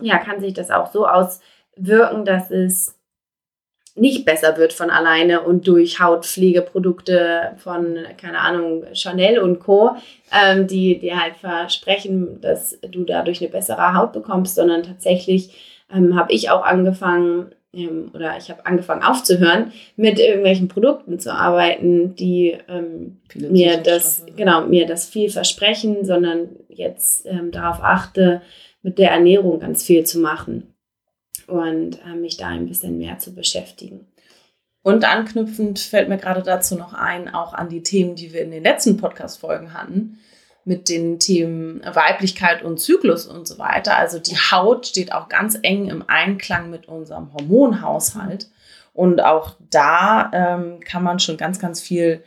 ja, 0.00 0.18
kann 0.18 0.40
sich 0.40 0.54
das 0.54 0.70
auch 0.70 0.92
so 0.92 1.06
auswirken, 1.06 2.24
dass 2.24 2.50
es 2.50 2.96
nicht 3.96 4.26
besser 4.26 4.58
wird 4.58 4.74
von 4.74 4.90
alleine 4.90 5.40
und 5.40 5.66
durch 5.66 6.00
Hautpflegeprodukte 6.00 7.54
von, 7.56 7.98
keine 8.18 8.40
Ahnung, 8.40 8.84
Chanel 8.92 9.38
und 9.38 9.58
Co., 9.58 9.96
ähm, 10.30 10.66
die 10.66 10.98
dir 10.98 11.20
halt 11.20 11.36
versprechen, 11.36 12.40
dass 12.42 12.78
du 12.82 13.04
dadurch 13.04 13.40
eine 13.40 13.50
bessere 13.50 13.94
Haut 13.94 14.12
bekommst, 14.12 14.54
sondern 14.54 14.82
tatsächlich 14.82 15.82
ähm, 15.90 16.14
habe 16.14 16.32
ich 16.32 16.50
auch 16.50 16.62
angefangen, 16.62 17.54
ähm, 17.76 18.10
oder 18.14 18.36
ich 18.38 18.50
habe 18.50 18.64
angefangen 18.64 19.02
aufzuhören, 19.02 19.72
mit 19.96 20.18
irgendwelchen 20.18 20.68
Produkten 20.68 21.18
zu 21.18 21.32
arbeiten, 21.32 22.14
die 22.14 22.56
ähm, 22.68 23.20
mir 23.34 23.76
das, 23.76 24.24
genau, 24.36 24.66
mir 24.66 24.86
das 24.86 25.08
viel 25.08 25.30
versprechen, 25.30 26.04
sondern 26.04 26.48
jetzt 26.68 27.26
ähm, 27.26 27.50
darauf 27.50 27.82
achte, 27.82 28.42
mit 28.82 28.98
der 28.98 29.10
Ernährung 29.10 29.60
ganz 29.60 29.82
viel 29.82 30.04
zu 30.04 30.18
machen 30.18 30.74
und 31.46 31.98
äh, 32.06 32.14
mich 32.16 32.36
da 32.36 32.48
ein 32.48 32.66
bisschen 32.66 32.98
mehr 32.98 33.18
zu 33.18 33.34
beschäftigen. 33.34 34.06
Und 34.82 35.04
anknüpfend 35.04 35.80
fällt 35.80 36.08
mir 36.08 36.16
gerade 36.16 36.42
dazu 36.42 36.76
noch 36.76 36.94
ein, 36.94 37.28
auch 37.34 37.52
an 37.52 37.68
die 37.68 37.82
Themen, 37.82 38.14
die 38.14 38.32
wir 38.32 38.42
in 38.42 38.52
den 38.52 38.62
letzten 38.62 38.96
Podcast-Folgen 38.96 39.74
hatten, 39.74 40.18
mit 40.66 40.88
den 40.88 41.20
Themen 41.20 41.80
Weiblichkeit 41.84 42.62
und 42.62 42.80
Zyklus 42.80 43.24
und 43.24 43.46
so 43.46 43.56
weiter. 43.58 43.96
Also 43.96 44.18
die 44.18 44.34
Haut 44.34 44.86
steht 44.88 45.12
auch 45.12 45.28
ganz 45.28 45.56
eng 45.62 45.88
im 45.88 46.04
Einklang 46.08 46.70
mit 46.70 46.88
unserem 46.88 47.32
Hormonhaushalt. 47.32 48.48
Und 48.92 49.22
auch 49.22 49.54
da 49.70 50.30
ähm, 50.34 50.80
kann 50.80 51.04
man 51.04 51.20
schon 51.20 51.36
ganz, 51.36 51.60
ganz 51.60 51.80
viel 51.80 52.24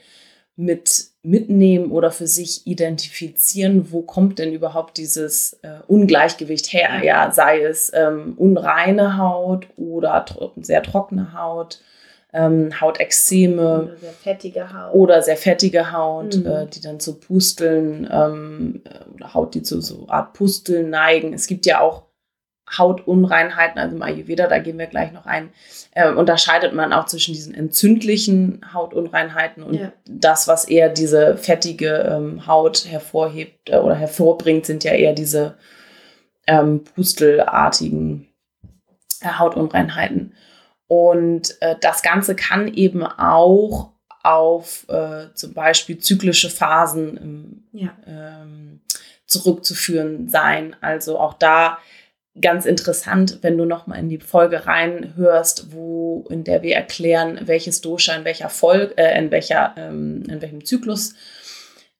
mit 0.55 1.07
mitnehmen 1.21 1.91
oder 1.91 2.11
für 2.11 2.27
sich 2.27 2.65
identifizieren, 2.65 3.91
wo 3.91 4.03
kommt 4.03 4.39
denn 4.39 4.53
überhaupt 4.53 4.97
dieses 4.97 5.53
äh, 5.61 5.79
Ungleichgewicht 5.87 6.71
her? 6.71 7.03
Ja, 7.03 7.31
sei 7.31 7.61
es 7.61 7.91
ähm, 7.93 8.35
unreine 8.37 9.17
Haut 9.17 9.67
oder 9.75 10.23
tro 10.23 10.53
sehr 10.61 10.81
trockene 10.81 11.33
Haut, 11.33 11.81
ähm, 12.33 12.79
Hautexzeme 12.79 13.81
Oder 13.83 13.97
sehr 13.97 14.11
fettige 14.11 14.73
Haut. 14.73 14.93
oder 14.93 15.21
sehr 15.21 15.37
fettige 15.37 15.91
Haut, 15.91 16.35
Mhm. 16.35 16.45
äh, 16.45 16.65
die 16.67 16.81
dann 16.81 16.99
zu 16.99 17.19
Pusteln 17.19 18.07
ähm, 18.11 18.81
äh, 18.85 19.13
oder 19.15 19.33
Haut, 19.33 19.55
die 19.55 19.63
zu 19.63 19.81
so 19.81 20.05
Art 20.09 20.33
Pusteln 20.33 20.89
neigen. 20.91 21.33
Es 21.33 21.47
gibt 21.47 21.65
ja 21.65 21.79
auch 21.81 22.03
Hautunreinheiten, 22.77 23.79
also 23.79 23.95
im 23.95 24.03
Ayurveda, 24.03 24.45
da 24.47 24.59
gehen 24.59 24.77
wir 24.77 24.85
gleich 24.85 25.11
noch 25.11 25.25
ein, 25.25 25.49
äh, 25.95 26.11
unterscheidet 26.11 26.71
man 26.73 26.93
auch 26.93 27.05
zwischen 27.07 27.33
diesen 27.33 27.55
entzündlichen 27.55 28.61
Hautunreinheiten 28.73 29.63
und 29.63 29.73
Ja. 29.73 29.91
das, 30.07 30.47
was 30.47 30.65
eher 30.65 30.89
diese 30.89 31.35
fettige 31.35 31.89
ähm, 32.15 32.45
Haut 32.45 32.85
hervorhebt 32.87 33.71
äh, 33.71 33.77
oder 33.77 33.95
hervorbringt, 33.95 34.67
sind 34.67 34.83
ja 34.83 34.91
eher 34.91 35.13
diese 35.13 35.55
ähm, 36.45 36.83
pustelartigen 36.83 38.27
äh, 39.21 39.27
Hautunreinheiten. 39.29 40.33
Und 40.89 41.55
äh, 41.61 41.75
das 41.79 42.01
Ganze 42.01 42.35
kann 42.35 42.73
eben 42.73 43.03
auch 43.03 43.91
auf 44.23 44.89
äh, 44.89 45.27
zum 45.35 45.53
Beispiel 45.53 45.99
zyklische 45.99 46.49
Phasen 46.49 47.17
ähm, 47.21 47.63
ja. 47.71 47.95
ähm, 48.07 48.81
zurückzuführen 49.27 50.27
sein. 50.29 50.75
Also 50.81 51.19
auch 51.19 51.35
da 51.35 51.77
ganz 52.41 52.65
interessant, 52.65 53.39
wenn 53.41 53.55
du 53.55 53.65
noch 53.65 53.85
mal 53.85 53.99
in 53.99 54.09
die 54.09 54.17
Folge 54.17 54.65
reinhörst, 54.65 55.73
wo 55.73 56.25
in 56.31 56.43
der 56.43 56.63
wir 56.63 56.75
erklären, 56.75 57.39
welches 57.43 57.81
Dosha 57.81 58.15
in 58.15 58.25
welcher 58.25 58.49
Folge, 58.49 58.97
äh, 58.97 59.17
in 59.17 59.29
welcher, 59.29 59.75
ähm, 59.77 60.23
in 60.27 60.41
welchem 60.41 60.65
Zyklus 60.65 61.13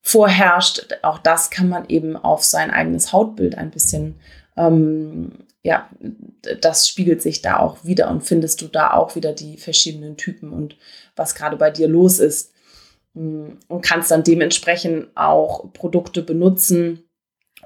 vorherrscht. 0.02 0.88
Auch 1.04 1.20
das 1.20 1.52
kann 1.52 1.70
man 1.70 1.88
eben 1.90 2.16
auf 2.16 2.44
sein 2.44 2.72
eigenes 2.72 3.14
Hautbild 3.14 3.56
ein 3.56 3.70
bisschen 3.70 4.20
ähm, 4.58 5.46
ja, 5.62 5.90
das 6.62 6.88
spiegelt 6.88 7.22
sich 7.22 7.42
da 7.42 7.60
auch 7.60 7.84
wieder 7.84 8.10
und 8.10 8.22
findest 8.22 8.62
du 8.62 8.68
da 8.68 8.94
auch 8.94 9.16
wieder 9.16 9.34
die 9.34 9.58
verschiedenen 9.58 10.16
Typen 10.16 10.52
und 10.52 10.78
was 11.16 11.36
gerade 11.36 11.58
bei 11.58 11.70
dir 11.70 11.88
los 11.88 12.20
ist. 12.20 12.54
Mm, 13.14 13.50
und 13.68 13.82
kannst 13.82 14.12
dann 14.12 14.24
dementsprechend 14.24 15.10
auch 15.16 15.74
Produkte 15.74 16.22
benutzen 16.22 17.04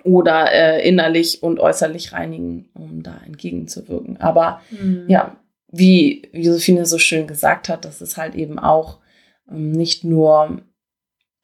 oder 0.04 0.52
äh, 0.52 0.88
innerlich 0.88 1.44
und 1.44 1.60
äußerlich 1.60 2.14
reinigen, 2.14 2.70
um 2.74 3.04
da 3.04 3.22
entgegenzuwirken. 3.26 4.18
Aber 4.18 4.62
mhm. 4.72 5.06
ja, 5.08 5.38
wie 5.68 6.30
Josephine 6.34 6.86
so 6.86 6.98
schön 6.98 7.28
gesagt 7.28 7.70
hat, 7.70 7.86
das 7.86 8.02
ist 8.02 8.18
halt 8.18 8.36
eben 8.36 8.58
auch 8.58 9.00
ähm, 9.50 9.72
nicht 9.72 10.04
nur 10.04 10.62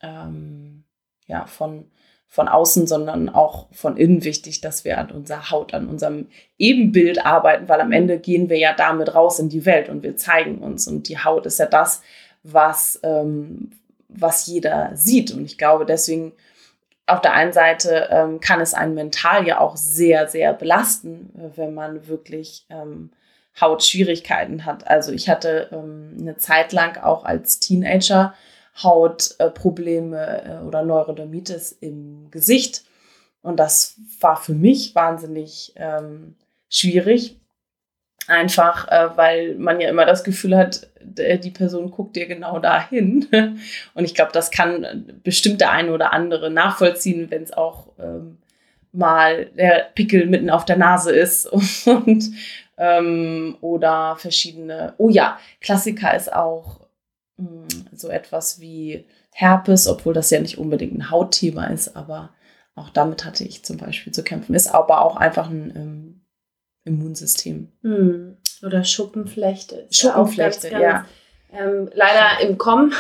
ähm, 0.02 0.86
ja, 1.28 1.46
von 1.46 1.92
von 2.32 2.48
außen, 2.48 2.86
sondern 2.86 3.28
auch 3.28 3.68
von 3.72 3.98
innen 3.98 4.24
wichtig, 4.24 4.62
dass 4.62 4.86
wir 4.86 5.00
an 5.00 5.10
unserer 5.10 5.50
Haut, 5.50 5.74
an 5.74 5.88
unserem 5.90 6.28
Ebenbild 6.60 7.26
arbeiten, 7.26 7.68
weil 7.68 7.82
am 7.82 7.92
Ende 7.92 8.20
gehen 8.20 8.50
wir 8.50 8.58
ja 8.58 8.74
damit 8.74 9.16
raus 9.16 9.40
in 9.40 9.50
die 9.50 9.66
Welt 9.66 9.90
und 9.90 10.04
wir 10.04 10.16
zeigen 10.16 10.60
uns. 10.60 10.88
Und 10.88 11.10
die 11.10 11.18
Haut 11.18 11.48
ist 11.48 11.58
ja 11.58 11.66
das, 11.66 12.04
was, 12.44 13.00
ähm, 13.02 13.72
was 14.10 14.46
jeder 14.46 14.92
sieht. 14.94 15.32
Und 15.32 15.44
ich 15.44 15.58
glaube, 15.58 15.88
deswegen 15.88 16.34
auf 17.08 17.22
der 17.22 17.34
einen 17.34 17.52
Seite 17.52 18.08
ähm, 18.12 18.40
kann 18.40 18.62
es 18.62 18.76
einen 18.76 18.94
mental 18.94 19.48
ja 19.48 19.60
auch 19.60 19.76
sehr, 19.76 20.28
sehr 20.28 20.54
belasten, 20.54 21.34
äh, 21.36 21.58
wenn 21.58 21.74
man 21.74 22.08
wirklich 22.08 22.68
ähm, 22.70 23.10
Hautschwierigkeiten 23.60 24.66
hat. 24.66 24.88
Also 24.88 25.12
ich 25.12 25.30
hatte 25.30 25.70
ähm, 25.72 26.16
eine 26.20 26.38
Zeit 26.38 26.74
lang 26.74 26.98
auch 26.98 27.26
als 27.26 27.60
Teenager 27.60 28.36
Hautprobleme 28.84 30.44
äh, 30.44 30.66
oder 30.66 30.84
Neurodermitis 30.84 31.72
im 31.80 32.30
Gesicht. 32.32 32.84
Und 33.42 33.58
das 33.58 33.96
war 34.20 34.38
für 34.38 34.54
mich 34.54 34.96
wahnsinnig 34.96 35.74
ähm, 35.76 36.36
schwierig. 36.70 37.38
Einfach, 38.28 38.88
äh, 38.90 39.18
weil 39.18 39.56
man 39.56 39.82
ja 39.82 39.90
immer 39.90 40.06
das 40.06 40.24
Gefühl 40.24 40.56
hat, 40.56 40.88
die 41.02 41.52
Person 41.52 41.90
guckt 41.90 42.16
dir 42.16 42.28
genau 42.28 42.60
dahin. 42.60 43.28
Und 43.94 44.06
ich 44.06 44.14
glaube, 44.14 44.32
das 44.34 44.52
kann 44.52 45.20
bestimmt 45.24 45.62
der 45.62 45.72
eine 45.72 45.92
oder 45.92 46.14
andere 46.14 46.52
nachvollziehen, 46.52 47.32
wenn 47.32 47.44
es 47.44 47.54
auch 47.54 47.88
ähm, 47.98 48.38
mal 48.92 49.48
der 49.58 49.90
Pickel 49.96 50.28
mitten 50.28 50.50
auf 50.50 50.66
der 50.66 50.78
Nase 50.78 51.12
ist 51.12 51.46
und 51.86 52.32
ähm, 52.78 53.58
oder 53.62 54.16
verschiedene. 54.18 54.94
Oh 54.98 55.10
ja, 55.10 55.40
Klassiker 55.62 56.16
ist 56.16 56.34
auch 56.34 56.80
Mm, 57.40 57.79
so 58.00 58.10
etwas 58.10 58.60
wie 58.60 59.06
Herpes, 59.32 59.88
obwohl 59.88 60.14
das 60.14 60.30
ja 60.30 60.40
nicht 60.40 60.58
unbedingt 60.58 60.98
ein 60.98 61.10
Hautthema 61.10 61.68
ist, 61.68 61.96
aber 61.96 62.34
auch 62.76 62.90
damit 62.90 63.26
hatte 63.26 63.44
ich 63.44 63.64
zum 63.64 63.78
Beispiel 63.78 64.14
zu 64.14 64.24
kämpfen. 64.24 64.56
Ist 64.56 64.74
aber 64.74 65.02
auch 65.02 65.18
einfach 65.18 65.50
ein 65.50 65.74
ähm, 65.76 66.22
Immunsystem. 66.86 67.72
Hm. 67.82 68.38
Oder 68.64 68.84
Schuppenflechte. 68.84 69.88
Schuppenflechte, 69.92 70.70
ja. 70.72 70.80
Ganz, 70.80 71.08
ähm, 71.52 71.90
leider 71.94 72.48
im 72.48 72.58
Kommen. 72.58 72.94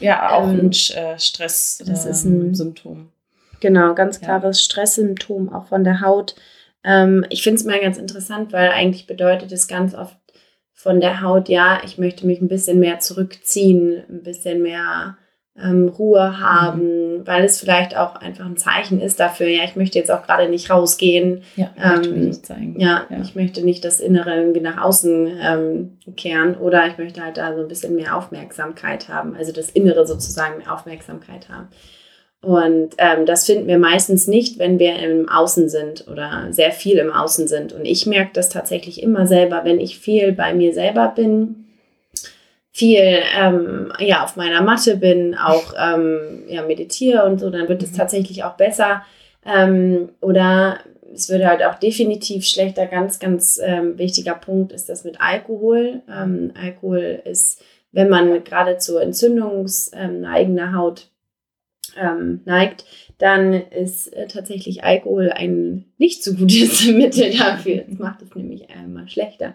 ja, 0.00 0.30
auch 0.32 0.48
ähm, 0.48 0.70
ein 0.70 0.70
äh, 0.70 1.18
Stress. 1.18 1.82
Das 1.84 2.06
ist 2.06 2.24
ein 2.24 2.40
ähm, 2.40 2.54
Symptom. 2.54 3.12
Genau, 3.60 3.94
ganz 3.94 4.20
klares 4.20 4.58
ja. 4.60 4.64
Stresssymptom 4.64 5.52
auch 5.52 5.68
von 5.68 5.84
der 5.84 6.00
Haut. 6.00 6.34
Ähm, 6.82 7.24
ich 7.30 7.42
finde 7.42 7.60
es 7.60 7.64
mal 7.64 7.80
ganz 7.80 7.96
interessant, 7.96 8.52
weil 8.52 8.70
eigentlich 8.70 9.06
bedeutet 9.06 9.50
es 9.52 9.68
ganz 9.68 9.94
oft 9.94 10.16
von 10.84 11.00
der 11.00 11.22
Haut, 11.22 11.48
ja, 11.48 11.80
ich 11.82 11.96
möchte 11.96 12.26
mich 12.26 12.42
ein 12.42 12.48
bisschen 12.48 12.78
mehr 12.78 13.00
zurückziehen, 13.00 14.04
ein 14.10 14.22
bisschen 14.22 14.60
mehr 14.60 15.16
ähm, 15.58 15.88
Ruhe 15.88 16.40
haben, 16.40 17.20
mhm. 17.20 17.26
weil 17.26 17.42
es 17.42 17.58
vielleicht 17.58 17.96
auch 17.96 18.16
einfach 18.16 18.44
ein 18.44 18.58
Zeichen 18.58 19.00
ist 19.00 19.18
dafür, 19.18 19.48
ja, 19.48 19.64
ich 19.64 19.76
möchte 19.76 19.98
jetzt 19.98 20.10
auch 20.10 20.22
gerade 20.24 20.50
nicht 20.50 20.68
rausgehen. 20.68 21.42
Ja, 21.56 21.70
ähm, 21.82 22.26
nicht 22.26 22.44
zeigen. 22.44 22.78
Ja, 22.78 23.06
ja, 23.08 23.16
ich 23.22 23.34
möchte 23.34 23.64
nicht 23.64 23.82
das 23.82 23.98
Innere 23.98 24.36
irgendwie 24.36 24.60
nach 24.60 24.76
außen 24.76 25.38
ähm, 25.40 25.98
kehren 26.16 26.54
oder 26.54 26.86
ich 26.86 26.98
möchte 26.98 27.24
halt 27.24 27.38
da 27.38 27.54
so 27.54 27.62
ein 27.62 27.68
bisschen 27.68 27.96
mehr 27.96 28.14
Aufmerksamkeit 28.14 29.08
haben, 29.08 29.34
also 29.36 29.52
das 29.52 29.70
Innere 29.70 30.06
sozusagen 30.06 30.58
mehr 30.58 30.70
Aufmerksamkeit 30.70 31.48
haben. 31.48 31.68
Und 32.44 32.90
ähm, 32.98 33.24
das 33.24 33.46
finden 33.46 33.66
wir 33.66 33.78
meistens 33.78 34.26
nicht, 34.26 34.58
wenn 34.58 34.78
wir 34.78 34.96
im 34.98 35.28
Außen 35.28 35.68
sind 35.68 36.06
oder 36.10 36.48
sehr 36.50 36.72
viel 36.72 36.98
im 36.98 37.10
Außen 37.10 37.48
sind. 37.48 37.72
Und 37.72 37.86
ich 37.86 38.06
merke 38.06 38.32
das 38.34 38.50
tatsächlich 38.50 39.02
immer 39.02 39.26
selber, 39.26 39.62
wenn 39.64 39.80
ich 39.80 39.98
viel 39.98 40.32
bei 40.32 40.52
mir 40.52 40.74
selber 40.74 41.12
bin, 41.16 41.64
viel 42.70 43.20
ähm, 43.38 43.92
ja, 43.98 44.24
auf 44.24 44.36
meiner 44.36 44.60
Matte 44.60 44.96
bin, 44.96 45.36
auch 45.36 45.72
ähm, 45.78 46.42
ja, 46.48 46.62
meditiere 46.62 47.24
und 47.24 47.38
so, 47.38 47.48
dann 47.48 47.68
wird 47.68 47.82
es 47.82 47.92
mhm. 47.92 47.96
tatsächlich 47.96 48.44
auch 48.44 48.54
besser. 48.54 49.02
Ähm, 49.46 50.10
oder 50.20 50.78
es 51.14 51.30
würde 51.30 51.46
halt 51.46 51.62
auch 51.64 51.76
definitiv 51.76 52.44
schlechter. 52.44 52.86
Ganz, 52.86 53.18
ganz 53.18 53.60
ähm, 53.62 53.96
wichtiger 53.96 54.34
Punkt 54.34 54.72
ist 54.72 54.88
das 54.88 55.04
mit 55.04 55.20
Alkohol. 55.20 56.02
Ähm, 56.10 56.52
Alkohol 56.60 57.22
ist, 57.24 57.62
wenn 57.92 58.08
man 58.08 58.44
gerade 58.44 58.76
zur 58.78 59.00
entzündungsneigener 59.00 60.74
Haut 60.74 61.08
ähm, 61.96 62.40
neigt, 62.44 62.84
dann 63.18 63.52
ist 63.52 64.12
äh, 64.12 64.26
tatsächlich 64.26 64.84
Alkohol 64.84 65.30
ein 65.30 65.84
nicht 65.98 66.24
so 66.24 66.34
gutes 66.34 66.86
Mittel 66.88 67.36
dafür. 67.36 67.84
Das 67.88 67.98
macht 67.98 68.22
es 68.22 68.34
nämlich 68.34 68.70
einmal 68.70 69.08
schlechter. 69.08 69.54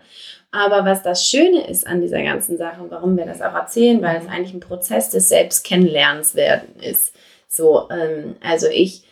Aber 0.51 0.85
was 0.85 1.03
das 1.03 1.27
Schöne 1.27 1.67
ist 1.67 1.85
an 1.85 2.01
dieser 2.01 2.23
ganzen 2.23 2.57
Sache, 2.57 2.85
warum 2.89 3.17
wir 3.17 3.25
das 3.25 3.41
auch 3.41 3.53
erzählen, 3.53 4.01
weil 4.01 4.17
es 4.17 4.27
eigentlich 4.27 4.53
ein 4.53 4.61
Prozess 4.61 5.09
des 5.09 5.29
Selbstkennenlernens 5.29 6.35
werden 6.35 6.79
ist. 6.81 7.15
So, 7.47 7.89
ähm, 7.89 8.35
also 8.41 8.67
ich 8.67 9.03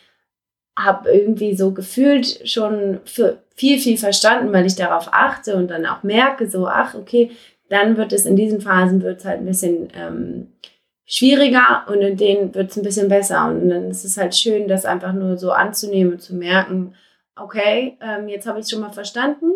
habe 0.78 1.10
irgendwie 1.10 1.56
so 1.56 1.72
gefühlt 1.72 2.48
schon 2.48 3.00
viel, 3.04 3.80
viel 3.80 3.98
verstanden, 3.98 4.54
weil 4.54 4.66
ich 4.66 4.76
darauf 4.76 5.10
achte 5.12 5.56
und 5.56 5.70
dann 5.70 5.86
auch 5.86 6.04
merke, 6.04 6.48
so, 6.48 6.68
ach, 6.68 6.94
okay, 6.94 7.32
dann 7.70 7.98
wird 7.98 8.14
es 8.14 8.26
in 8.26 8.36
diesen 8.36 8.62
Phasen 8.62 9.02
wird 9.02 9.20
es 9.20 9.26
halt 9.26 9.40
ein 9.40 9.46
bisschen 9.46 9.90
ähm, 9.96 10.54
schwieriger 11.08 11.86
und 11.88 12.02
in 12.02 12.18
denen 12.18 12.54
wird 12.54 12.70
es 12.70 12.78
ein 12.78 12.84
bisschen 12.84 13.08
besser. 13.08 13.48
Und 13.48 13.70
dann 13.70 13.90
ist 13.90 14.04
es 14.04 14.18
halt 14.18 14.36
schön, 14.36 14.68
das 14.68 14.86
einfach 14.86 15.14
nur 15.14 15.38
so 15.38 15.52
anzunehmen 15.52 16.14
und 16.14 16.22
zu 16.22 16.36
merken, 16.36 16.94
okay, 17.36 17.98
ähm, 18.02 18.28
jetzt 18.28 18.46
habe 18.46 18.60
ich 18.60 18.66
es 18.66 18.72
schon 18.72 18.82
mal 18.82 18.92
verstanden. 18.92 19.54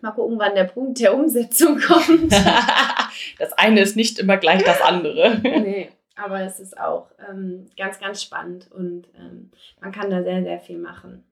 Mal 0.00 0.12
gucken, 0.12 0.38
wann 0.38 0.54
der 0.54 0.64
Punkt 0.64 1.00
der 1.00 1.14
Umsetzung 1.14 1.78
kommt. 1.86 2.32
das 3.38 3.52
eine 3.58 3.82
ist 3.82 3.96
nicht 3.96 4.18
immer 4.18 4.36
gleich 4.36 4.62
das 4.62 4.80
andere. 4.80 5.38
nee, 5.42 5.90
aber 6.14 6.40
es 6.42 6.60
ist 6.60 6.78
auch 6.78 7.08
ähm, 7.28 7.66
ganz, 7.76 7.98
ganz 7.98 8.22
spannend 8.22 8.70
und 8.70 9.08
ähm, 9.18 9.50
man 9.80 9.92
kann 9.92 10.08
da 10.08 10.22
sehr, 10.22 10.42
sehr 10.42 10.60
viel 10.60 10.78
machen. 10.78 11.24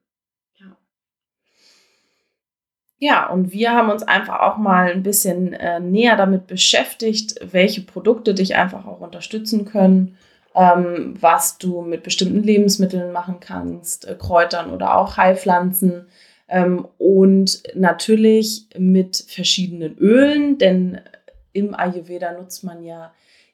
Ja, 3.00 3.28
und 3.30 3.52
wir 3.52 3.72
haben 3.72 3.90
uns 3.90 4.02
einfach 4.02 4.40
auch 4.40 4.56
mal 4.56 4.90
ein 4.90 5.04
bisschen 5.04 5.52
äh, 5.52 5.78
näher 5.78 6.16
damit 6.16 6.48
beschäftigt, 6.48 7.36
welche 7.52 7.82
Produkte 7.82 8.34
dich 8.34 8.56
einfach 8.56 8.86
auch 8.86 9.00
unterstützen 9.00 9.64
können, 9.64 10.16
ähm, 10.56 11.14
was 11.20 11.58
du 11.58 11.82
mit 11.82 12.02
bestimmten 12.02 12.42
Lebensmitteln 12.42 13.12
machen 13.12 13.36
kannst, 13.38 14.08
äh, 14.08 14.16
Kräutern 14.18 14.72
oder 14.72 14.96
auch 14.96 15.16
Heilpflanzen. 15.16 16.08
Ähm, 16.48 16.88
und 16.98 17.62
natürlich 17.74 18.66
mit 18.76 19.24
verschiedenen 19.28 19.96
Ölen, 19.98 20.58
denn 20.58 21.00
im 21.52 21.74
Ayurveda 21.74 22.32
nutzt 22.32 22.64
man 22.64 22.82
ja 22.82 23.12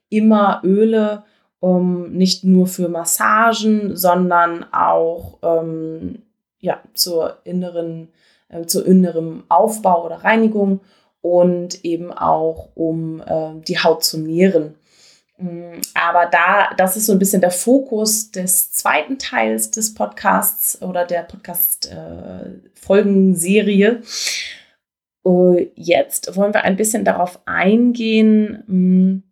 immer 0.08 0.62
Öle, 0.64 1.24
um 1.60 2.12
nicht 2.12 2.44
nur 2.44 2.66
für 2.66 2.88
Massagen, 2.88 3.94
sondern 3.96 4.64
auch 4.72 5.38
ähm, 5.42 6.22
ja, 6.60 6.80
zur 6.94 7.38
inneren 7.44 8.08
äh, 8.48 8.66
zu 8.66 8.84
innerem 8.84 9.44
Aufbau 9.48 10.04
oder 10.06 10.24
Reinigung 10.24 10.80
und 11.20 11.84
eben 11.84 12.12
auch 12.12 12.70
um 12.74 13.22
äh, 13.22 13.52
die 13.66 13.78
Haut 13.78 14.02
zu 14.04 14.18
nähren. 14.18 14.74
Mm, 15.38 15.80
aber 15.94 16.26
da, 16.26 16.70
das 16.76 16.96
ist 16.96 17.06
so 17.06 17.12
ein 17.12 17.18
bisschen 17.18 17.40
der 17.40 17.50
Fokus 17.50 18.30
des 18.30 18.70
zweiten 18.72 19.18
Teils 19.18 19.70
des 19.70 19.94
Podcasts 19.94 20.82
oder 20.82 21.06
der 21.06 21.22
Podcast-Folgenserie. 21.22 24.02
Äh, 25.26 25.70
jetzt 25.74 26.36
wollen 26.36 26.54
wir 26.54 26.64
ein 26.64 26.76
bisschen 26.76 27.04
darauf 27.04 27.40
eingehen, 27.46 28.62
mm, 28.66 29.22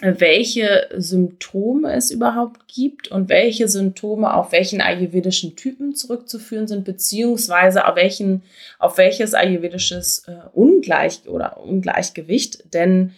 welche 0.00 0.88
Symptome 0.96 1.92
es 1.94 2.10
überhaupt 2.10 2.66
gibt 2.66 3.08
und 3.08 3.28
welche 3.28 3.68
Symptome 3.68 4.34
auf 4.34 4.52
welchen 4.52 4.80
ayurvedischen 4.80 5.56
Typen 5.56 5.94
zurückzuführen 5.94 6.66
sind, 6.66 6.84
beziehungsweise 6.84 7.86
auf, 7.86 7.96
welchen, 7.96 8.42
auf 8.78 8.98
welches 8.98 9.34
ayurvedisches 9.34 10.24
äh, 10.26 10.48
Ungleich 10.52 11.28
oder 11.28 11.60
Ungleichgewicht. 11.60 12.74
Denn 12.74 13.12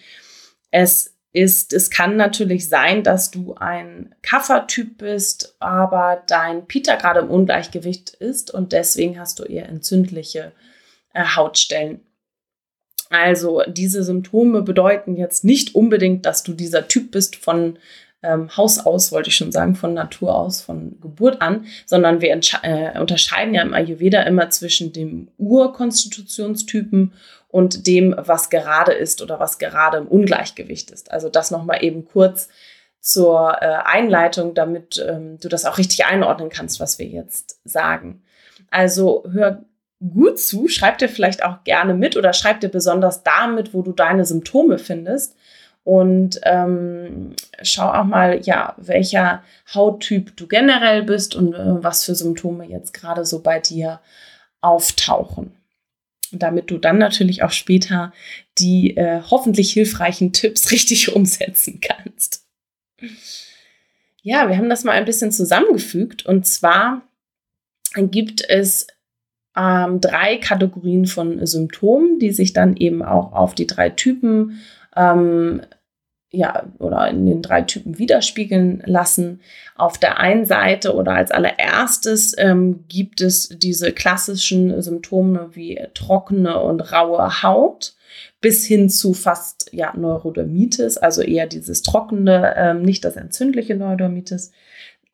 es 0.71 1.15
ist, 1.33 1.73
es 1.73 1.91
kann 1.91 2.17
natürlich 2.17 2.69
sein, 2.69 3.03
dass 3.03 3.31
du 3.31 3.55
ein 3.55 4.15
Kaffertyp 4.23 4.99
bist, 4.99 5.57
aber 5.59 6.23
dein 6.27 6.67
Pita 6.67 6.97
gerade 6.97 7.21
im 7.21 7.31
Ungleichgewicht 7.31 8.11
ist 8.11 8.53
und 8.53 8.73
deswegen 8.73 9.19
hast 9.19 9.39
du 9.39 9.45
eher 9.45 9.69
entzündliche 9.69 10.53
äh, 11.15 11.25
Hautstellen. 11.25 12.01
Also 13.11 13.63
diese 13.69 14.03
Symptome 14.03 14.63
bedeuten 14.63 15.17
jetzt 15.17 15.45
nicht 15.45 15.75
unbedingt, 15.75 16.27
dass 16.27 16.43
du 16.43 16.53
dieser 16.55 16.89
Typ 16.89 17.13
bist 17.13 17.37
von 17.37 17.79
ähm, 18.23 18.57
Haus 18.57 18.79
aus, 18.79 19.13
wollte 19.13 19.29
ich 19.29 19.37
schon 19.37 19.53
sagen, 19.53 19.75
von 19.77 19.95
Natur 19.95 20.35
aus, 20.35 20.61
von 20.63 20.99
Geburt 21.01 21.41
an, 21.41 21.67
sondern 21.85 22.21
wir 22.21 22.31
äh, 22.63 22.99
unterscheiden 22.99 23.55
ja 23.55 23.63
im 23.63 23.75
Ayurveda 23.75 24.23
immer 24.23 24.51
zwischen 24.51 24.93
dem 24.93 25.29
Urkonstitutionstypen 25.39 27.13
und 27.49 27.87
dem, 27.87 28.15
was 28.19 28.51
gerade 28.51 28.93
ist 28.93 29.23
oder 29.23 29.39
was 29.39 29.59
gerade 29.59 29.99
im 29.99 30.09
Ungleichgewicht 30.09 30.91
ist. 30.91 31.13
Also 31.13 31.29
das 31.29 31.51
nochmal 31.51 31.85
eben 31.85 32.07
kurz 32.07 32.49
zur 33.01 33.59
äh, 33.61 33.67
Einleitung, 33.85 34.55
damit 34.55 35.05
ähm, 35.07 35.39
du 35.39 35.49
das 35.49 35.65
auch 35.65 35.79
richtig 35.79 36.05
einordnen 36.07 36.49
kannst, 36.49 36.81
was 36.81 36.99
wir 36.99 37.07
jetzt 37.07 37.61
sagen. 37.65 38.23
Also 38.71 39.25
hör 39.31 39.65
gut 40.01 40.39
zu. 40.39 40.69
Schreib 40.69 40.99
dir 40.99 41.09
vielleicht 41.09 41.45
auch 41.45 41.65
gerne 41.65 41.95
mit 41.95 42.17
oder 42.17 42.33
schreib 42.33 42.61
dir 42.61 42.69
besonders 42.69 43.23
damit, 43.23 43.75
wo 43.75 43.83
du 43.83 43.93
deine 43.93 44.25
Symptome 44.25 44.79
findest. 44.79 45.37
Und 45.85 46.41
ähm, 46.43 47.37
schau 47.63 47.93
auch 47.93 48.05
mal, 48.05 48.41
ja, 48.45 48.75
welcher 48.77 49.45
Hauttyp 49.73 50.37
du 50.37 50.49
generell 50.49 51.05
bist 51.05 51.37
und 51.37 51.55
äh, 51.55 51.83
was 51.83 52.05
für 52.05 52.17
Symptome 52.17 52.67
jetzt 52.67 52.93
gerade 52.93 53.25
so 53.25 53.41
bei 53.41 53.61
dir 53.61 54.01
auftauchen. 54.61 55.53
Damit 56.33 56.73
du 56.73 56.79
dann 56.79 56.99
natürlich 56.99 57.45
auch 57.45 57.53
später 57.53 58.13
die 58.59 58.97
äh, 58.97 59.23
hoffentlich 59.31 59.73
hilfreichen 59.73 60.33
Tipps 60.33 60.71
richtig 60.73 61.15
umsetzen 61.15 61.81
kannst. 61.81 62.45
Ja, 64.23 64.49
wir 64.49 64.57
haben 64.57 64.69
das 64.69 64.83
mal 64.83 64.93
ein 64.93 65.05
bisschen 65.05 65.31
zusammengefügt 65.31 66.27
und 66.27 66.47
zwar 66.47 67.03
gibt 67.95 68.45
es 68.49 68.89
ähm, 69.57 70.01
drei 70.01 70.37
Kategorien 70.37 71.07
von 71.07 71.45
Symptomen, 71.47 72.19
die 72.19 72.33
sich 72.33 72.53
dann 72.53 72.77
eben 72.77 73.03
auch 73.03 73.33
auf 73.33 73.55
die 73.55 73.67
drei 73.67 73.91
Typen 73.91 74.59
ähm, 74.95 75.63
ja, 76.31 76.67
oder 76.79 77.09
in 77.09 77.25
den 77.25 77.41
drei 77.41 77.63
Typen 77.63 77.99
widerspiegeln 77.99 78.83
lassen. 78.85 79.41
Auf 79.75 79.97
der 79.97 80.19
einen 80.19 80.45
Seite 80.45 80.95
oder 80.95 81.13
als 81.13 81.31
allererstes 81.31 82.35
ähm, 82.37 82.85
gibt 82.89 83.21
es 83.21 83.49
diese 83.49 83.93
klassischen 83.93 84.83
Symptome 84.83 85.51
wie 85.53 85.81
trockene 85.95 86.61
und 86.61 86.93
raue 86.93 87.43
Haut 87.43 87.95
bis 88.41 88.65
hin 88.65 88.91
zu 88.91 89.15
fast 89.15 89.71
ja, 89.73 89.95
Neurodermitis, 89.97 90.99
also 90.99 91.23
eher 91.23 91.47
dieses 91.47 91.83
trockene, 91.83 92.55
ähm, 92.57 92.83
nicht 92.83 93.05
das 93.05 93.17
entzündliche 93.17 93.75
Neurodermitis. 93.75 94.53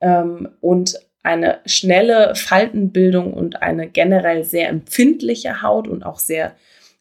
Ähm, 0.00 0.48
und 0.60 0.98
eine 1.22 1.60
schnelle 1.66 2.34
Faltenbildung 2.34 3.32
und 3.32 3.62
eine 3.62 3.88
generell 3.88 4.44
sehr 4.44 4.68
empfindliche 4.68 5.62
Haut 5.62 5.86
und 5.86 6.04
auch 6.04 6.18
sehr 6.18 6.54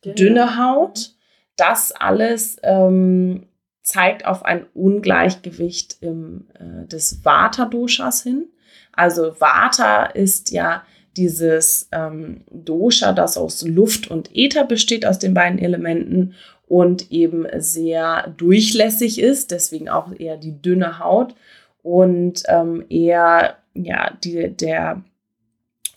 dünne, 0.04 0.16
dünne 0.16 0.58
Haut. 0.58 1.12
Das 1.56 1.92
alles 1.92 2.58
ähm, 2.64 3.48
zeigt 3.84 4.26
auf 4.26 4.46
ein 4.46 4.66
Ungleichgewicht 4.74 5.98
im, 6.02 6.48
äh, 6.60 6.88
des 6.88 7.26
Vata-Doshas 7.26 8.24
hin. 8.24 8.48
Also 8.94 9.40
Vata 9.40 10.06
ist 10.06 10.52
ja 10.52 10.84
dieses 11.18 11.90
ähm, 11.92 12.46
Dosha, 12.52 13.14
das 13.14 13.38
aus 13.38 13.64
Luft 13.64 14.10
und 14.10 14.30
Äther 14.34 14.66
besteht, 14.66 15.06
aus 15.06 15.20
den 15.20 15.34
beiden 15.34 15.60
Elementen 15.60 16.36
und 16.68 17.12
eben 17.12 17.46
sehr 17.58 18.34
durchlässig 18.38 19.20
ist, 19.20 19.52
deswegen 19.52 19.90
auch 19.90 20.14
eher 20.18 20.38
die 20.38 20.62
dünne 20.62 21.00
Haut 21.00 21.36
und 21.84 22.44
ähm, 22.48 22.86
eher 22.90 23.58
ja, 23.74 24.18
die, 24.24 24.50
der 24.50 25.04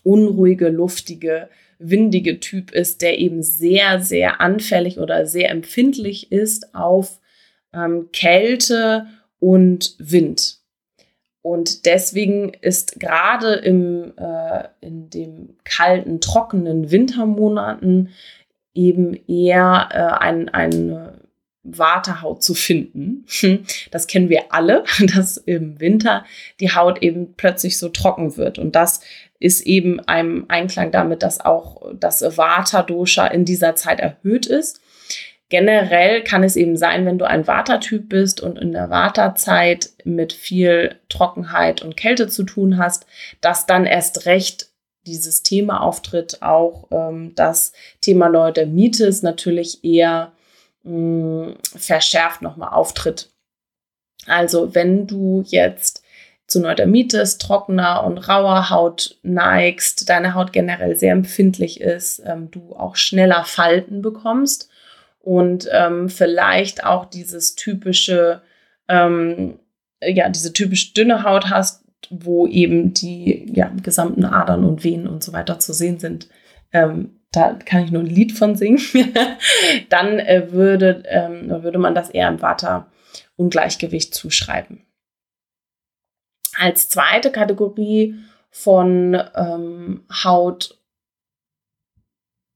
unruhige, 0.03 0.69
luftige, 0.69 1.49
windige 1.79 2.39
Typ 2.39 2.71
ist, 2.71 3.01
der 3.01 3.19
eben 3.19 3.43
sehr, 3.43 3.99
sehr 3.99 4.39
anfällig 4.39 4.99
oder 4.99 5.25
sehr 5.25 5.49
empfindlich 5.49 6.31
ist 6.31 6.73
auf 6.73 7.19
ähm, 7.73 8.09
Kälte 8.13 9.07
und 9.39 9.95
Wind. 9.99 10.59
Und 11.41 11.85
deswegen 11.85 12.53
ist 12.61 12.99
gerade 12.99 13.53
im, 13.53 14.13
äh, 14.17 14.63
in 14.81 15.09
den 15.09 15.57
kalten, 15.63 16.19
trockenen 16.19 16.89
Wintermonaten 16.89 18.09
eben 18.73 19.13
eher 19.27 19.89
äh, 19.91 20.23
ein, 20.23 20.49
ein 20.49 21.11
Wartehaut 21.65 22.43
zu 22.43 22.53
finden. 22.53 23.25
Das 23.91 24.07
kennen 24.07 24.29
wir 24.29 24.53
alle, 24.53 24.83
dass 25.15 25.37
im 25.37 25.79
Winter 25.79 26.25
die 26.59 26.71
Haut 26.71 27.01
eben 27.01 27.33
plötzlich 27.35 27.77
so 27.77 27.89
trocken 27.89 28.37
wird. 28.37 28.59
Und 28.59 28.75
das 28.75 29.01
ist 29.39 29.61
eben 29.61 29.99
einem 30.01 30.45
Einklang 30.47 30.91
damit, 30.91 31.23
dass 31.23 31.41
auch 31.41 31.81
das 31.93 32.21
Vata-Dosha 32.21 33.27
in 33.27 33.45
dieser 33.45 33.75
Zeit 33.75 33.99
erhöht 33.99 34.45
ist. 34.45 34.81
Generell 35.49 36.23
kann 36.23 36.43
es 36.43 36.55
eben 36.55 36.75
sein, 36.75 37.05
wenn 37.05 37.19
du 37.19 37.25
ein 37.25 37.45
Vata-Typ 37.45 38.09
bist 38.09 38.41
und 38.41 38.57
in 38.57 38.71
der 38.71 38.89
Vata-Zeit 38.89 39.91
mit 40.03 40.33
viel 40.33 40.95
Trockenheit 41.09 41.83
und 41.83 41.97
Kälte 41.97 42.27
zu 42.27 42.43
tun 42.43 42.77
hast, 42.77 43.05
dass 43.41 43.67
dann 43.67 43.85
erst 43.85 44.25
recht 44.25 44.69
dieses 45.05 45.43
Thema 45.43 45.81
auftritt. 45.81 46.41
Auch 46.41 46.87
ähm, 46.91 47.33
das 47.35 47.73
Thema 48.01 48.29
Neurodermitis 48.29 49.21
natürlich 49.21 49.83
eher 49.83 50.31
mh, 50.85 51.55
verschärft 51.75 52.41
nochmal 52.41 52.69
auftritt. 52.69 53.29
Also 54.27 54.73
wenn 54.73 55.07
du 55.07 55.43
jetzt 55.45 56.03
zu 56.47 56.59
Neurodermitis, 56.59 57.37
trockener 57.37 58.03
und 58.03 58.17
rauer 58.29 58.69
Haut 58.69 59.17
neigst, 59.23 60.09
deine 60.09 60.35
Haut 60.35 60.53
generell 60.53 60.95
sehr 60.95 61.11
empfindlich 61.11 61.81
ist, 61.81 62.21
ähm, 62.25 62.51
du 62.51 62.75
auch 62.75 62.95
schneller 62.95 63.43
Falten 63.45 64.01
bekommst 64.01 64.69
und 65.19 65.67
ähm, 65.71 66.07
vielleicht 66.07 66.83
auch 66.85 67.05
dieses 67.05 67.55
typische, 67.55 68.41
ähm, 68.87 69.59
ja, 70.03 70.29
diese 70.29 70.53
typisch 70.53 70.93
dünne 70.93 71.23
Haut 71.23 71.49
hast, 71.49 71.83
wo 72.11 72.45
eben 72.45 72.93
die 72.93 73.51
ja, 73.51 73.71
gesamten 73.81 74.23
Adern 74.23 74.63
und 74.63 74.83
Venen 74.83 75.07
und 75.07 75.23
so 75.23 75.33
weiter 75.33 75.57
zu 75.57 75.73
sehen 75.73 75.97
sind, 75.97 76.29
ähm, 76.71 77.14
da 77.35 77.53
kann 77.53 77.83
ich 77.83 77.91
nur 77.91 78.03
ein 78.03 78.07
Lied 78.07 78.31
von 78.31 78.55
singen, 78.55 78.81
dann 79.89 80.19
äh, 80.19 80.51
würde, 80.51 81.03
ähm, 81.07 81.49
würde 81.63 81.77
man 81.77 81.95
das 81.95 82.09
eher 82.09 82.29
im 82.29 82.41
Vata-Ungleichgewicht 82.41 84.13
zuschreiben. 84.13 84.85
Als 86.57 86.87
zweite 86.89 87.31
Kategorie 87.31 88.15
von 88.49 89.21
ähm, 89.35 90.05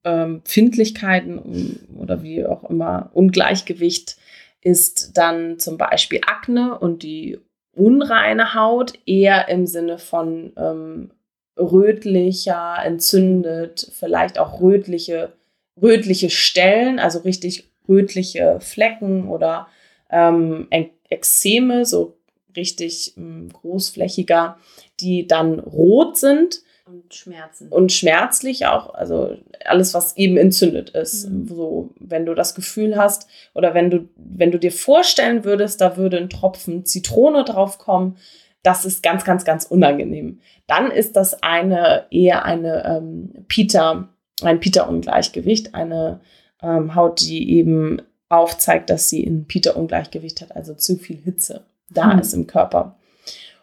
Hautempfindlichkeiten 0.03 1.37
ähm, 1.37 1.79
oder 1.97 2.23
wie 2.23 2.45
auch 2.45 2.63
immer 2.69 3.09
Ungleichgewicht 3.13 4.17
ist 4.61 5.17
dann 5.17 5.59
zum 5.59 5.77
Beispiel 5.77 6.21
Akne 6.25 6.79
und 6.79 7.03
die 7.03 7.39
unreine 7.73 8.53
Haut 8.53 8.93
eher 9.05 9.49
im 9.49 9.65
Sinne 9.67 9.97
von 9.97 10.53
ähm, 10.57 11.11
rötlicher, 11.59 12.77
entzündet, 12.83 13.91
vielleicht 13.93 14.39
auch 14.39 14.61
rötliche, 14.61 15.33
rötliche 15.81 16.29
Stellen, 16.29 16.99
also 16.99 17.19
richtig 17.19 17.69
rötliche 17.87 18.59
Flecken 18.61 19.27
oder 19.27 19.67
ähm, 20.09 20.67
Ekzeme, 21.09 21.85
so 21.85 22.17
richtig 22.55 23.15
ähm, 23.17 23.49
großflächiger, 23.51 24.57
die 24.99 25.27
dann 25.27 25.59
rot 25.59 26.17
sind. 26.17 26.61
Und 26.85 27.13
Schmerzen. 27.13 27.69
Und 27.69 27.91
schmerzlich 27.91 28.65
auch, 28.65 28.93
also 28.95 29.37
alles, 29.65 29.93
was 29.93 30.17
eben 30.17 30.37
entzündet 30.37 30.89
ist. 30.91 31.29
Mhm. 31.29 31.47
So, 31.47 31.89
wenn 31.99 32.25
du 32.25 32.33
das 32.33 32.55
Gefühl 32.55 32.95
hast 32.97 33.27
oder 33.53 33.73
wenn 33.73 33.91
du, 33.91 34.09
wenn 34.15 34.51
du 34.51 34.57
dir 34.57 34.71
vorstellen 34.71 35.43
würdest, 35.43 35.81
da 35.81 35.97
würde 35.97 36.17
ein 36.17 36.29
Tropfen 36.29 36.85
Zitrone 36.85 37.43
drauf 37.43 37.77
kommen, 37.77 38.17
das 38.63 38.85
ist 38.85 39.03
ganz, 39.03 39.23
ganz, 39.23 39.45
ganz 39.45 39.65
unangenehm. 39.65 40.39
Dann 40.67 40.91
ist 40.91 41.15
das 41.15 41.41
eine 41.43 42.05
eher 42.11 42.45
eine 42.45 42.85
ähm, 42.85 43.45
Pita, 43.47 44.09
ein 44.41 44.59
Pita-Ungleichgewicht, 44.59 45.75
eine 45.75 46.19
ähm, 46.61 46.95
Haut, 46.95 47.21
die 47.21 47.51
eben 47.57 48.01
aufzeigt, 48.27 48.89
dass 48.89 49.09
sie 49.09 49.25
ein 49.25 49.45
Pita-Ungleichgewicht 49.45 50.41
hat, 50.41 50.55
also 50.55 50.73
zu 50.73 50.97
viel 50.97 51.17
Hitze 51.17 51.65
da 51.89 52.11
hm. 52.13 52.19
ist 52.19 52.33
im 52.33 52.47
Körper. 52.47 52.95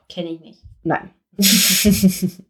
Kenne 0.09 0.31
ich 0.31 0.41
nicht. 0.41 0.59
Nein. 0.83 1.11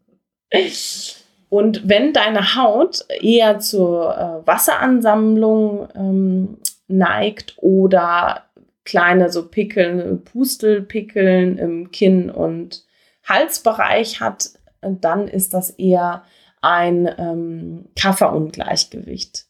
Und 1.49 1.87
wenn 1.87 2.13
deine 2.13 2.55
Haut 2.55 3.05
eher 3.21 3.59
zur 3.59 4.17
äh, 4.17 4.47
Wasseransammlung 4.47 5.87
ähm, 5.95 6.57
neigt 6.87 7.55
oder 7.57 8.43
kleine 8.87 9.29
so 9.29 9.49
Pickeln, 9.49 10.23
Pustelpickeln 10.23 11.57
im 11.57 11.91
Kinn 11.91 12.29
und 12.29 12.85
Halsbereich 13.25 14.21
hat, 14.21 14.51
dann 14.81 15.27
ist 15.27 15.53
das 15.53 15.71
eher 15.71 16.23
ein 16.61 17.13
ähm, 17.17 17.85
Kafferungleichgewicht. 17.99 19.45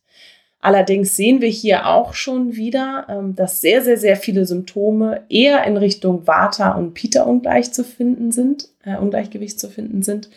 Allerdings 0.60 1.15
sehen 1.15 1.39
wir 1.39 1.50
hier 1.50 1.86
auch 1.86 2.15
schon 2.15 2.56
wieder, 2.56 3.06
ähm, 3.10 3.36
dass 3.36 3.62
sehr, 3.62 3.84
sehr, 3.84 3.97
sehr 3.97 4.15
viele 4.15 4.47
Symptome 4.47 5.21
eher 5.30 5.63
in 5.65 5.78
Richtung 5.78 6.26
Vata 6.26 6.71
und 6.71 6.95
Pita 6.95 7.21
ungleich 7.21 7.71
zu 7.71 7.84
finden 7.84 8.32
sind, 8.32 8.69
äh, 8.84 8.97
Ungleichgewicht 8.97 9.60
zu 9.60 9.69
finden 9.69 10.02
sind. 10.02 10.32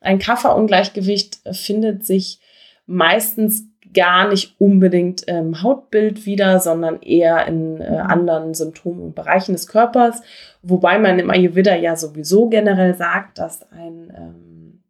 Ein 0.00 0.20
Kafferungleichgewicht 0.20 1.40
findet 1.50 2.06
sich 2.06 2.38
meistens 2.86 3.64
gar 3.94 4.28
nicht 4.28 4.56
unbedingt 4.60 5.22
im 5.22 5.62
Hautbild 5.62 6.26
wieder, 6.26 6.60
sondern 6.60 7.00
eher 7.00 7.46
in 7.46 7.80
äh, 7.80 7.90
mhm. 7.90 8.10
anderen 8.10 8.54
Symptomen 8.54 9.00
und 9.02 9.14
Bereichen 9.14 9.52
des 9.52 9.66
Körpers. 9.66 10.20
Wobei 10.62 10.98
man 10.98 11.18
im 11.18 11.30
Ayurveda 11.30 11.74
ja 11.74 11.96
sowieso 11.96 12.48
generell 12.48 12.94
sagt, 12.94 13.38
dass 13.38 13.62
ein 13.72 14.12
ähm, 14.16 14.82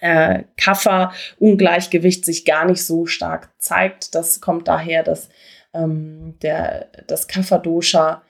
äh, 0.00 0.44
Kaffer-Ungleichgewicht 0.56 2.24
sich 2.24 2.44
gar 2.44 2.64
nicht 2.64 2.84
so 2.84 3.06
stark 3.06 3.50
zeigt. 3.58 4.14
Das 4.14 4.40
kommt 4.40 4.68
daher, 4.68 5.02
dass 5.02 5.28
ähm, 5.74 6.34
der, 6.42 6.88
das 7.06 7.28
Kapha-Dosha 7.28 8.22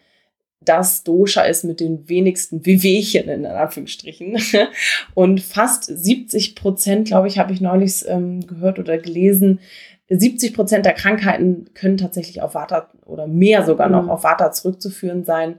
das 0.64 1.05
Dosha 1.05 1.42
ist 1.42 1.64
mit 1.64 1.81
den 1.81 2.09
wenigsten 2.09 2.64
Wehwehchen 2.64 3.29
in 3.29 3.46
Anführungsstrichen. 3.46 4.38
Und 5.14 5.40
fast 5.40 5.85
70 5.85 6.55
Prozent, 6.55 7.09
glaube 7.09 7.29
ich, 7.29 7.38
habe 7.38 7.53
ich 7.53 7.61
neulich 7.61 8.05
ähm, 8.09 8.46
gehört 8.46 8.79
oder 8.79 8.98
gelesen, 8.98 9.61
70 10.18 10.55
Prozent 10.55 10.85
der 10.85 10.94
Krankheiten 10.94 11.70
können 11.75 11.96
tatsächlich 11.96 12.42
auf 12.42 12.55
Vata 12.55 12.90
oder 13.07 13.27
mehr 13.27 13.64
sogar 13.64 13.88
noch 13.88 14.05
mhm. 14.05 14.11
auf 14.11 14.25
Vata 14.25 14.53
zurückzuführen 14.53 15.25
sein, 15.25 15.59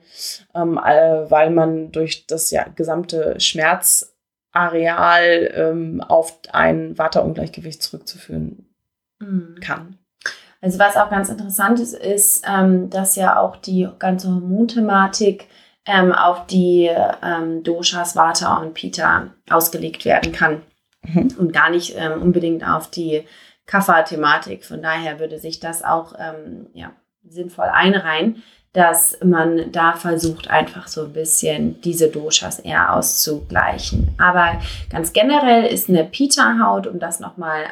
ähm, 0.53 0.77
äh, 0.77 1.29
weil 1.29 1.49
man 1.49 1.91
durch 1.91 2.27
das 2.27 2.51
ja, 2.51 2.67
gesamte 2.75 3.39
Schmerzareal 3.39 5.51
ähm, 5.55 6.01
auf 6.01 6.39
ein 6.51 6.97
Vata-Ungleichgewicht 6.97 7.81
zurückzuführen 7.81 8.67
mhm. 9.19 9.55
kann. 9.61 9.97
Also 10.63 10.79
was 10.79 10.95
auch 10.95 11.09
ganz 11.09 11.27
interessant 11.27 11.81
ist, 11.81 11.93
ist, 11.93 12.45
ähm, 12.47 12.89
dass 12.89 13.17
ja 13.17 13.37
auch 13.37 13.57
die 13.57 13.89
ganze 13.99 14.29
Hormonthematik 14.29 15.49
ähm, 15.85 16.13
auf 16.13 16.47
die 16.47 16.89
ähm, 17.21 17.63
Doshas 17.63 18.15
Vata 18.15 18.61
und 18.61 18.73
Pita 18.73 19.33
ausgelegt 19.49 20.05
werden 20.05 20.31
kann 20.31 20.61
mhm. 21.01 21.35
und 21.37 21.51
gar 21.51 21.69
nicht 21.69 21.95
ähm, 21.97 22.21
unbedingt 22.21 22.65
auf 22.65 22.89
die 22.89 23.27
Kapha-Thematik. 23.65 24.63
Von 24.63 24.81
daher 24.81 25.19
würde 25.19 25.37
sich 25.37 25.59
das 25.59 25.83
auch 25.83 26.13
ähm, 26.17 26.67
ja, 26.73 26.93
sinnvoll 27.27 27.67
einreihen 27.67 28.41
dass 28.73 29.17
man 29.23 29.71
da 29.71 29.93
versucht, 29.93 30.49
einfach 30.49 30.87
so 30.87 31.03
ein 31.03 31.13
bisschen 31.13 31.79
diese 31.81 32.09
Doshas 32.09 32.59
eher 32.59 32.95
auszugleichen. 32.95 34.15
Aber 34.17 34.59
ganz 34.89 35.13
generell 35.13 35.65
ist 35.65 35.89
eine 35.89 36.03
Pita-Haut, 36.03 36.87
um 36.87 36.99
das 36.99 37.19
nochmal 37.19 37.65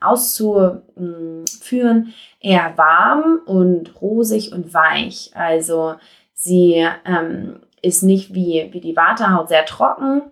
auszuführen, 0.00 2.14
eher 2.40 2.72
warm 2.76 3.40
und 3.44 4.00
rosig 4.00 4.52
und 4.52 4.72
weich. 4.72 5.32
Also 5.34 5.96
sie 6.32 6.86
ähm, 7.04 7.60
ist 7.82 8.04
nicht 8.04 8.32
wie, 8.32 8.68
wie 8.70 8.80
die 8.80 8.96
Vata-Haut 8.96 9.48
sehr 9.48 9.64
trocken, 9.64 10.22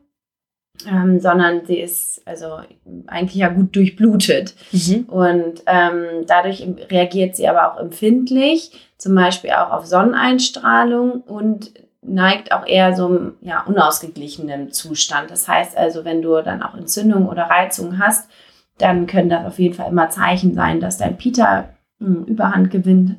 ähm, 0.90 1.20
sondern 1.20 1.64
sie 1.66 1.78
ist 1.78 2.22
also 2.26 2.58
eigentlich 3.06 3.36
ja 3.36 3.48
gut 3.48 3.74
durchblutet. 3.76 4.54
Mhm. 4.72 5.04
Und 5.08 5.62
ähm, 5.66 6.26
dadurch 6.26 6.66
reagiert 6.90 7.36
sie 7.36 7.48
aber 7.48 7.72
auch 7.72 7.80
empfindlich, 7.80 8.72
zum 8.98 9.14
Beispiel 9.14 9.50
auch 9.50 9.70
auf 9.70 9.86
Sonneneinstrahlung 9.86 11.22
und 11.22 11.72
neigt 12.02 12.52
auch 12.52 12.66
eher 12.66 12.94
so 12.94 13.06
einem 13.06 13.34
ja, 13.40 13.62
unausgeglichenen 13.62 14.72
Zustand. 14.72 15.30
Das 15.30 15.48
heißt 15.48 15.76
also, 15.76 16.04
wenn 16.04 16.22
du 16.22 16.40
dann 16.42 16.62
auch 16.62 16.74
Entzündungen 16.74 17.28
oder 17.28 17.44
Reizungen 17.44 17.98
hast, 17.98 18.30
dann 18.78 19.06
können 19.06 19.28
das 19.28 19.46
auf 19.46 19.58
jeden 19.58 19.74
Fall 19.74 19.90
immer 19.90 20.10
Zeichen 20.10 20.54
sein, 20.54 20.80
dass 20.80 20.98
dein 20.98 21.16
Pita 21.16 21.68
hm, 22.00 22.24
Überhand 22.24 22.70
gewinnt 22.70 23.16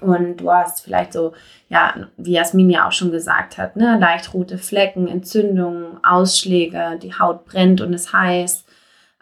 und 0.00 0.38
du 0.38 0.52
hast 0.52 0.82
vielleicht 0.82 1.12
so, 1.12 1.32
ja, 1.68 2.08
wie 2.16 2.32
Jasmin 2.32 2.70
ja 2.70 2.86
auch 2.86 2.92
schon 2.92 3.10
gesagt 3.10 3.58
hat, 3.58 3.76
ne, 3.76 3.98
leicht 3.98 4.32
rote 4.34 4.58
Flecken, 4.58 5.08
Entzündungen, 5.08 5.98
Ausschläge, 6.04 6.98
die 7.02 7.14
Haut 7.14 7.44
brennt 7.44 7.80
und 7.80 7.92
ist 7.92 8.12
heiß. 8.12 8.64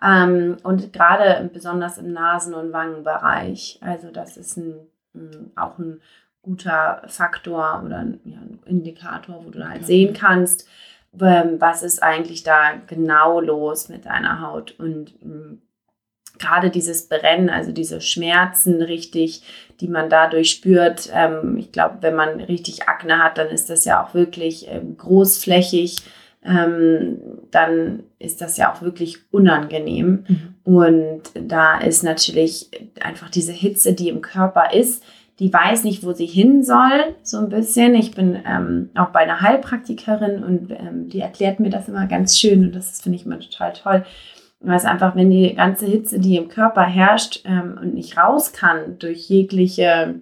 Ähm, 0.03 0.57
und 0.63 0.93
gerade 0.93 1.49
besonders 1.53 1.99
im 1.99 2.13
Nasen- 2.13 2.55
und 2.55 2.73
Wangenbereich. 2.73 3.79
Also 3.81 4.11
das 4.11 4.37
ist 4.37 4.57
ein, 4.57 4.75
ein, 5.15 5.53
auch 5.57 5.79
ein 5.79 6.01
guter 6.43 7.03
Faktor 7.07 7.83
oder 7.85 7.99
ein, 7.99 8.21
ja, 8.25 8.39
ein 8.39 8.61
Indikator, 8.67 9.45
wo 9.45 9.51
du 9.51 9.67
halt 9.67 9.87
sehen 9.87 10.13
kannst, 10.13 10.69
ähm, 11.21 11.61
was 11.61 11.83
ist 11.83 12.03
eigentlich 12.03 12.43
da 12.43 12.75
genau 12.87 13.41
los 13.41 13.89
mit 13.89 14.05
deiner 14.05 14.41
Haut. 14.41 14.75
Und 14.79 15.15
ähm, 15.23 15.63
gerade 16.39 16.71
dieses 16.71 17.09
Brennen, 17.09 17.49
also 17.49 17.73
diese 17.73 18.01
Schmerzen 18.01 18.83
richtig, 18.83 19.43
die 19.81 19.89
man 19.89 20.09
dadurch 20.11 20.51
spürt. 20.51 21.11
Ähm, 21.13 21.57
ich 21.59 21.73
glaube, 21.73 21.99
wenn 22.01 22.15
man 22.15 22.41
richtig 22.41 22.89
Akne 22.89 23.23
hat, 23.23 23.39
dann 23.39 23.49
ist 23.49 23.71
das 23.71 23.85
ja 23.85 24.03
auch 24.05 24.15
wirklich 24.15 24.67
ähm, 24.69 24.97
großflächig. 24.97 25.97
Ähm, 26.45 27.19
dann 27.51 28.03
ist 28.19 28.41
das 28.41 28.57
ja 28.57 28.73
auch 28.73 28.83
wirklich 28.83 29.19
unangenehm. 29.31 30.25
Mhm. 30.29 30.55
Und 30.65 31.23
da 31.35 31.79
ist 31.79 32.03
natürlich 32.03 32.71
einfach 33.01 33.31
diese 33.31 33.53
Hitze, 33.53 33.95
die 33.95 34.09
im 34.09 34.21
Körper 34.21 34.73
ist, 34.73 35.03
die 35.41 35.53
weiß 35.53 35.83
nicht, 35.85 36.05
wo 36.05 36.13
sie 36.13 36.27
hin 36.27 36.63
soll, 36.63 37.17
so 37.23 37.39
ein 37.39 37.49
bisschen. 37.49 37.95
Ich 37.95 38.15
bin 38.15 38.39
ähm, 38.47 38.91
auch 38.95 39.09
bei 39.09 39.21
einer 39.21 39.41
Heilpraktikerin 39.41 40.45
und 40.45 40.71
ähm, 40.71 41.09
die 41.09 41.21
erklärt 41.21 41.59
mir 41.59 41.71
das 41.71 41.89
immer 41.89 42.07
ganz 42.07 42.39
schön 42.39 42.67
und 42.67 42.75
das 42.77 43.01
finde 43.01 43.17
ich 43.17 43.27
immer 43.27 43.41
total 43.41 43.73
toll 43.73 44.05
weil 44.65 44.77
es 44.77 44.85
einfach, 44.85 45.15
wenn 45.15 45.31
die 45.31 45.55
ganze 45.55 45.87
Hitze, 45.87 46.19
die 46.19 46.37
im 46.37 46.49
Körper 46.49 46.83
herrscht 46.83 47.43
ähm, 47.45 47.79
und 47.81 47.95
nicht 47.95 48.17
raus 48.17 48.53
kann 48.53 48.99
durch 48.99 49.29
jegliche 49.29 50.21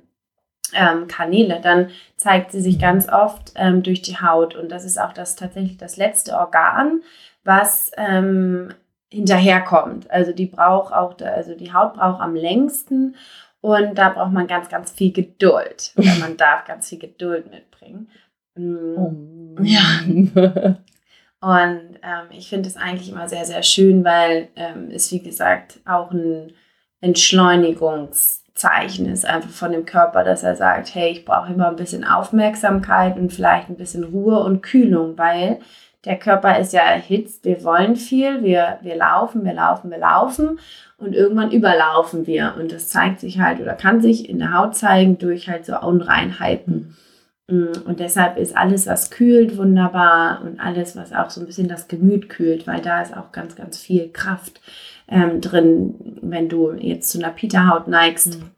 ähm, 0.75 1.07
Kanäle, 1.07 1.61
dann 1.61 1.91
zeigt 2.17 2.53
sie 2.53 2.61
sich 2.61 2.79
ganz 2.79 3.09
oft 3.09 3.53
ähm, 3.57 3.83
durch 3.83 4.03
die 4.03 4.19
Haut. 4.21 4.55
Und 4.55 4.71
das 4.71 4.85
ist 4.85 5.01
auch 5.01 5.13
das 5.13 5.37
tatsächlich 5.37 5.77
das 5.77 5.97
letzte 5.97 6.37
Organ, 6.37 7.03
was 7.45 7.91
ähm, 7.97 8.71
hinterherkommt. 9.11 10.11
Also 10.11 10.33
die 10.33 10.47
braucht 10.47 10.93
auch, 10.93 11.17
also 11.21 11.55
die 11.55 11.73
Haut 11.73 11.95
braucht 11.95 12.21
am 12.21 12.35
längsten 12.35 13.17
und 13.61 13.97
da 13.97 14.09
braucht 14.09 14.33
man 14.33 14.47
ganz, 14.47 14.69
ganz 14.69 14.91
viel 14.91 15.13
Geduld. 15.13 15.93
Man 16.21 16.37
darf 16.37 16.65
ganz 16.65 16.89
viel 16.89 16.99
Geduld 16.99 17.51
mitbringen. 17.51 18.09
Oh. 18.55 19.11
Ja. 19.63 19.81
Und 21.43 21.99
ähm, 22.05 22.29
ich 22.31 22.49
finde 22.49 22.69
es 22.69 22.77
eigentlich 22.77 23.11
immer 23.11 23.29
sehr, 23.29 23.45
sehr 23.45 23.65
schön, 23.65 24.05
weil 24.05 24.49
ähm, 24.55 24.91
es, 24.93 25.11
wie 25.11 25.21
gesagt, 25.21 25.81
auch 25.85 26.13
ein 26.13 26.53
Entschleunigungszeichen 27.01 29.07
ist, 29.07 29.27
einfach 29.27 29.51
von 29.51 29.73
dem 29.73 29.85
Körper, 29.85 30.23
dass 30.23 30.45
er 30.45 30.55
sagt, 30.55 30.95
hey, 30.95 31.11
ich 31.11 31.25
brauche 31.25 31.53
immer 31.53 31.69
ein 31.69 31.75
bisschen 31.75 32.05
Aufmerksamkeit 32.05 33.17
und 33.17 33.33
vielleicht 33.33 33.69
ein 33.69 33.77
bisschen 33.77 34.05
Ruhe 34.05 34.39
und 34.39 34.63
Kühlung, 34.63 35.19
weil 35.19 35.59
der 36.05 36.17
Körper 36.17 36.61
ist 36.61 36.73
ja 36.73 36.83
erhitzt, 36.83 37.45
wir 37.45 37.65
wollen 37.65 37.97
viel, 37.97 38.45
wir, 38.45 38.79
wir 38.83 38.95
laufen, 38.95 39.45
wir 39.45 39.55
laufen, 39.55 39.91
wir 39.91 39.99
laufen 39.99 40.61
und 40.97 41.13
irgendwann 41.13 41.51
überlaufen 41.51 42.29
wir. 42.29 42.55
Und 42.57 42.71
das 42.71 42.89
zeigt 42.89 43.19
sich 43.19 43.41
halt 43.41 43.61
oder 43.61 43.75
kann 43.75 44.01
sich 44.01 44.29
in 44.29 44.39
der 44.39 44.57
Haut 44.57 44.77
zeigen 44.77 45.19
durch 45.19 45.49
halt 45.49 45.67
so 45.67 45.77
Unreinheiten. 45.77 46.97
Mm, 47.53 47.73
und 47.85 48.01
deshalb 48.01 48.39
ist 48.39 48.57
alles, 48.57 48.87
was 48.87 49.11
kühlt, 49.11 49.59
wunderbar 49.59 50.41
und 50.43 50.59
alles, 50.59 50.97
was 50.97 51.13
auch 51.13 51.29
so 51.29 51.41
ein 51.43 51.47
bisschen 51.47 51.69
das 51.69 51.87
Gemüt 51.87 52.31
kühlt, 52.31 52.67
weil 52.67 52.81
da 52.81 53.03
ist 53.03 53.15
auch 53.15 53.31
ganz, 53.31 53.57
ganz 53.57 53.77
viel 53.77 54.09
Kraft 54.11 54.63
ähm, 55.07 55.43
drin. 55.43 56.19
Wenn 56.23 56.49
du 56.49 56.73
jetzt 56.73 57.11
zu 57.11 57.19
einer 57.19 57.31
Pita-Haut 57.31 57.89
neigst, 57.89 58.41
mhm. 58.41 58.51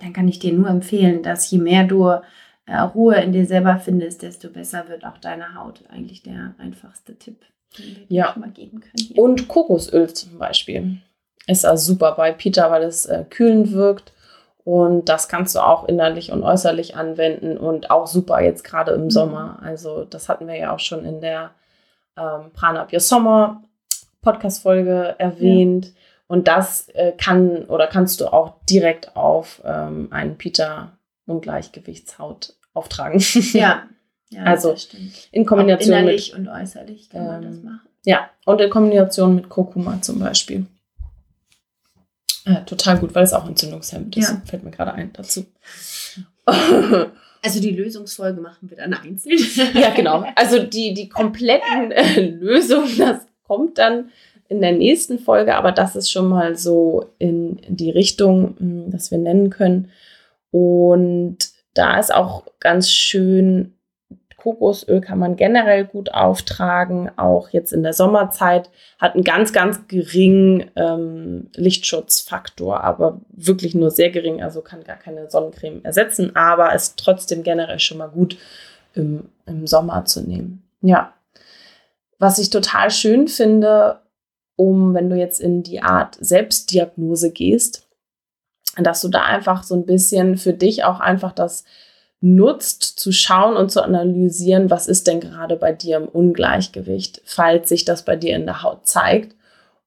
dann 0.00 0.12
kann 0.12 0.28
ich 0.28 0.38
dir 0.38 0.52
nur 0.52 0.68
empfehlen, 0.68 1.24
dass 1.24 1.50
je 1.50 1.58
mehr 1.58 1.82
du 1.82 2.06
äh, 2.66 2.78
Ruhe 2.78 3.16
in 3.16 3.32
dir 3.32 3.46
selber 3.46 3.80
findest, 3.80 4.22
desto 4.22 4.48
besser 4.48 4.88
wird 4.88 5.04
auch 5.04 5.18
deine 5.18 5.56
Haut. 5.56 5.82
Eigentlich 5.88 6.22
der 6.22 6.54
einfachste 6.58 7.16
Tipp, 7.16 7.40
den 7.76 7.96
wir 7.96 8.16
ja. 8.16 8.34
mal 8.38 8.50
geben 8.50 8.80
können. 8.80 9.08
Hier. 9.08 9.18
Und 9.18 9.48
Kokosöl 9.48 10.08
zum 10.14 10.38
Beispiel 10.38 10.98
ist 11.48 11.66
also 11.66 11.94
super 11.94 12.14
bei 12.16 12.30
Pita, 12.30 12.70
weil 12.70 12.84
es 12.84 13.06
äh, 13.06 13.24
kühlend 13.28 13.72
wirkt 13.72 14.12
und 14.70 15.08
das 15.08 15.28
kannst 15.28 15.56
du 15.56 15.58
auch 15.58 15.88
innerlich 15.88 16.30
und 16.30 16.44
äußerlich 16.44 16.94
anwenden 16.94 17.58
und 17.58 17.90
auch 17.90 18.06
super 18.06 18.40
jetzt 18.40 18.62
gerade 18.62 18.92
im 18.92 19.06
mhm. 19.06 19.10
Sommer. 19.10 19.58
Also 19.64 20.04
das 20.04 20.28
hatten 20.28 20.46
wir 20.46 20.56
ja 20.56 20.72
auch 20.72 20.78
schon 20.78 21.04
in 21.04 21.20
der 21.20 21.50
ähm, 22.16 22.52
Prana 22.52 22.82
Up 22.82 22.92
Your 22.92 23.00
Summer 23.00 23.64
Podcast-Folge 24.22 25.16
erwähnt. 25.18 25.86
Ja. 25.86 25.92
Und 26.28 26.46
das 26.46 26.88
äh, 26.90 27.10
kann 27.18 27.64
oder 27.64 27.88
kannst 27.88 28.20
du 28.20 28.32
auch 28.32 28.64
direkt 28.70 29.16
auf 29.16 29.60
ähm, 29.64 30.06
einen 30.12 30.38
Pita 30.38 30.92
Ungleichgewichtshaut 31.26 32.54
auftragen. 32.72 33.20
Ja. 33.52 33.88
ja 34.28 34.44
also 34.44 34.76
in 35.32 35.46
Kombination 35.46 35.94
auch 35.94 35.98
innerlich 35.98 36.32
mit, 36.32 36.46
und 36.46 36.48
äußerlich 36.48 37.10
kann 37.10 37.26
man 37.26 37.42
das 37.42 37.56
ähm, 37.56 37.64
machen. 37.64 37.88
Ja, 38.04 38.30
und 38.44 38.60
in 38.60 38.70
Kombination 38.70 39.34
mit 39.34 39.48
Kurkuma 39.48 40.00
zum 40.00 40.20
Beispiel. 40.20 40.66
Ja, 42.46 42.60
total 42.60 42.98
gut, 42.98 43.14
weil 43.14 43.24
es 43.24 43.32
auch 43.32 43.46
entzündungshemmend 43.46 44.16
ist. 44.16 44.30
Ja. 44.30 44.42
Fällt 44.44 44.62
mir 44.62 44.70
gerade 44.70 44.92
ein 44.92 45.12
dazu. 45.12 45.46
Also 47.42 47.60
die 47.60 47.70
Lösungsfolge 47.70 48.40
machen 48.40 48.68
wir 48.68 48.76
dann 48.76 48.92
einzeln. 48.92 49.38
ja, 49.74 49.90
genau. 49.94 50.26
Also 50.36 50.62
die, 50.62 50.92
die 50.92 51.08
kompletten 51.08 51.90
äh, 51.90 52.20
Lösungen, 52.20 52.98
das 52.98 53.26
kommt 53.46 53.78
dann 53.78 54.10
in 54.48 54.60
der 54.60 54.72
nächsten 54.72 55.18
Folge, 55.18 55.56
aber 55.56 55.72
das 55.72 55.96
ist 55.96 56.10
schon 56.10 56.28
mal 56.28 56.56
so 56.56 57.14
in 57.18 57.58
die 57.68 57.90
Richtung, 57.90 58.56
hm, 58.58 58.90
dass 58.90 59.10
wir 59.10 59.18
nennen 59.18 59.48
können. 59.48 59.90
Und 60.50 61.38
da 61.72 61.98
ist 61.98 62.12
auch 62.12 62.44
ganz 62.58 62.90
schön 62.90 63.74
Kokosöl 64.40 65.00
kann 65.00 65.18
man 65.18 65.36
generell 65.36 65.84
gut 65.84 66.12
auftragen, 66.12 67.10
auch 67.16 67.50
jetzt 67.50 67.72
in 67.72 67.82
der 67.82 67.92
Sommerzeit, 67.92 68.70
hat 68.98 69.14
einen 69.14 69.24
ganz, 69.24 69.52
ganz 69.52 69.86
geringen 69.86 70.70
ähm, 70.76 71.50
Lichtschutzfaktor, 71.54 72.82
aber 72.82 73.20
wirklich 73.30 73.74
nur 73.74 73.90
sehr 73.90 74.10
gering, 74.10 74.42
also 74.42 74.62
kann 74.62 74.82
gar 74.84 74.96
keine 74.96 75.30
Sonnencreme 75.30 75.84
ersetzen, 75.84 76.34
aber 76.34 76.74
ist 76.74 76.98
trotzdem 76.98 77.42
generell 77.42 77.78
schon 77.78 77.98
mal 77.98 78.08
gut 78.08 78.36
im, 78.94 79.28
im 79.46 79.66
Sommer 79.66 80.04
zu 80.04 80.22
nehmen. 80.22 80.62
Ja. 80.80 81.14
Was 82.18 82.38
ich 82.38 82.50
total 82.50 82.90
schön 82.90 83.28
finde, 83.28 84.00
um, 84.56 84.94
wenn 84.94 85.08
du 85.08 85.16
jetzt 85.16 85.40
in 85.40 85.62
die 85.62 85.82
Art 85.82 86.18
Selbstdiagnose 86.20 87.32
gehst, 87.32 87.88
dass 88.76 89.00
du 89.00 89.08
da 89.08 89.22
einfach 89.22 89.62
so 89.62 89.74
ein 89.74 89.86
bisschen 89.86 90.36
für 90.36 90.52
dich 90.52 90.84
auch 90.84 91.00
einfach 91.00 91.32
das 91.32 91.64
nutzt, 92.20 92.82
zu 92.82 93.12
schauen 93.12 93.56
und 93.56 93.70
zu 93.70 93.82
analysieren, 93.82 94.70
was 94.70 94.88
ist 94.88 95.06
denn 95.06 95.20
gerade 95.20 95.56
bei 95.56 95.72
dir 95.72 95.96
im 95.96 96.08
Ungleichgewicht, 96.08 97.22
falls 97.24 97.68
sich 97.68 97.84
das 97.84 98.04
bei 98.04 98.16
dir 98.16 98.36
in 98.36 98.46
der 98.46 98.62
Haut 98.62 98.86
zeigt. 98.86 99.34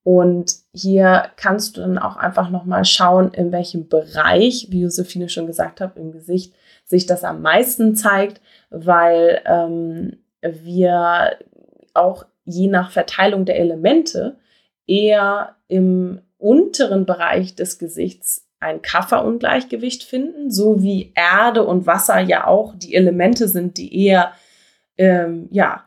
Und 0.03 0.55
hier 0.73 1.27
kannst 1.37 1.77
du 1.77 1.81
dann 1.81 1.97
auch 1.97 2.17
einfach 2.17 2.49
nochmal 2.49 2.83
schauen, 2.85 3.33
in 3.33 3.51
welchem 3.51 3.87
Bereich, 3.87 4.67
wie 4.69 4.81
Josephine 4.81 5.29
schon 5.29 5.47
gesagt 5.47 5.79
hat, 5.79 5.95
im 5.95 6.11
Gesicht 6.11 6.53
sich 6.83 7.05
das 7.05 7.23
am 7.23 7.41
meisten 7.41 7.95
zeigt, 7.95 8.41
weil 8.69 9.41
ähm, 9.45 10.17
wir 10.41 11.37
auch 11.93 12.25
je 12.43 12.67
nach 12.67 12.91
Verteilung 12.91 13.45
der 13.45 13.59
Elemente 13.59 14.35
eher 14.87 15.55
im 15.67 16.21
unteren 16.37 17.05
Bereich 17.05 17.55
des 17.55 17.79
Gesichts 17.79 18.42
ein 18.63 18.81
Kafferungleichgewicht 18.81 20.03
finden, 20.03 20.49
so 20.49 20.81
wie 20.81 21.11
Erde 21.15 21.63
und 21.63 21.85
Wasser 21.85 22.19
ja 22.19 22.47
auch 22.47 22.75
die 22.75 22.95
Elemente 22.95 23.47
sind, 23.47 23.77
die 23.77 24.05
eher 24.05 24.33
ähm, 24.97 25.47
ja, 25.51 25.85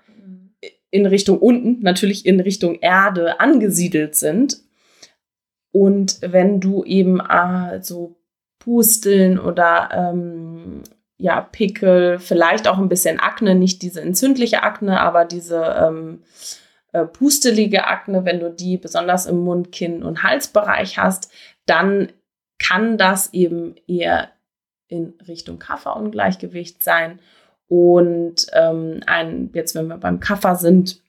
in 0.90 1.06
Richtung 1.06 1.38
unten, 1.38 1.82
natürlich 1.82 2.26
in 2.26 2.40
Richtung 2.40 2.76
Erde 2.80 3.40
angesiedelt 3.40 4.14
sind. 4.14 4.58
Und 5.72 6.18
wenn 6.22 6.60
du 6.60 6.84
eben 6.84 7.20
äh, 7.20 7.82
so 7.82 8.16
Pusteln 8.58 9.38
oder 9.38 9.90
ähm, 9.92 10.82
ja, 11.18 11.40
Pickel, 11.40 12.18
vielleicht 12.18 12.68
auch 12.68 12.78
ein 12.78 12.88
bisschen 12.88 13.20
Akne, 13.20 13.54
nicht 13.54 13.82
diese 13.82 14.00
entzündliche 14.00 14.62
Akne, 14.62 15.00
aber 15.00 15.24
diese 15.24 15.62
ähm, 15.62 16.22
äh, 16.92 17.04
pustelige 17.04 17.86
Akne, 17.86 18.24
wenn 18.24 18.40
du 18.40 18.50
die 18.50 18.76
besonders 18.76 19.26
im 19.26 19.38
Mund, 19.38 19.72
Kinn 19.72 20.02
und 20.02 20.22
Halsbereich 20.22 20.98
hast, 20.98 21.30
dann 21.66 22.08
kann 22.58 22.98
das 22.98 23.32
eben 23.32 23.74
eher 23.86 24.30
in 24.88 25.14
Richtung 25.26 25.58
Kafferungleichgewicht 25.58 26.82
sein. 26.82 27.18
Und 27.68 28.46
ähm, 28.52 29.00
ein, 29.06 29.50
jetzt, 29.52 29.74
wenn 29.74 29.88
wir 29.88 29.98
beim 29.98 30.20
Kaffer 30.20 30.54
sind, 30.56 31.00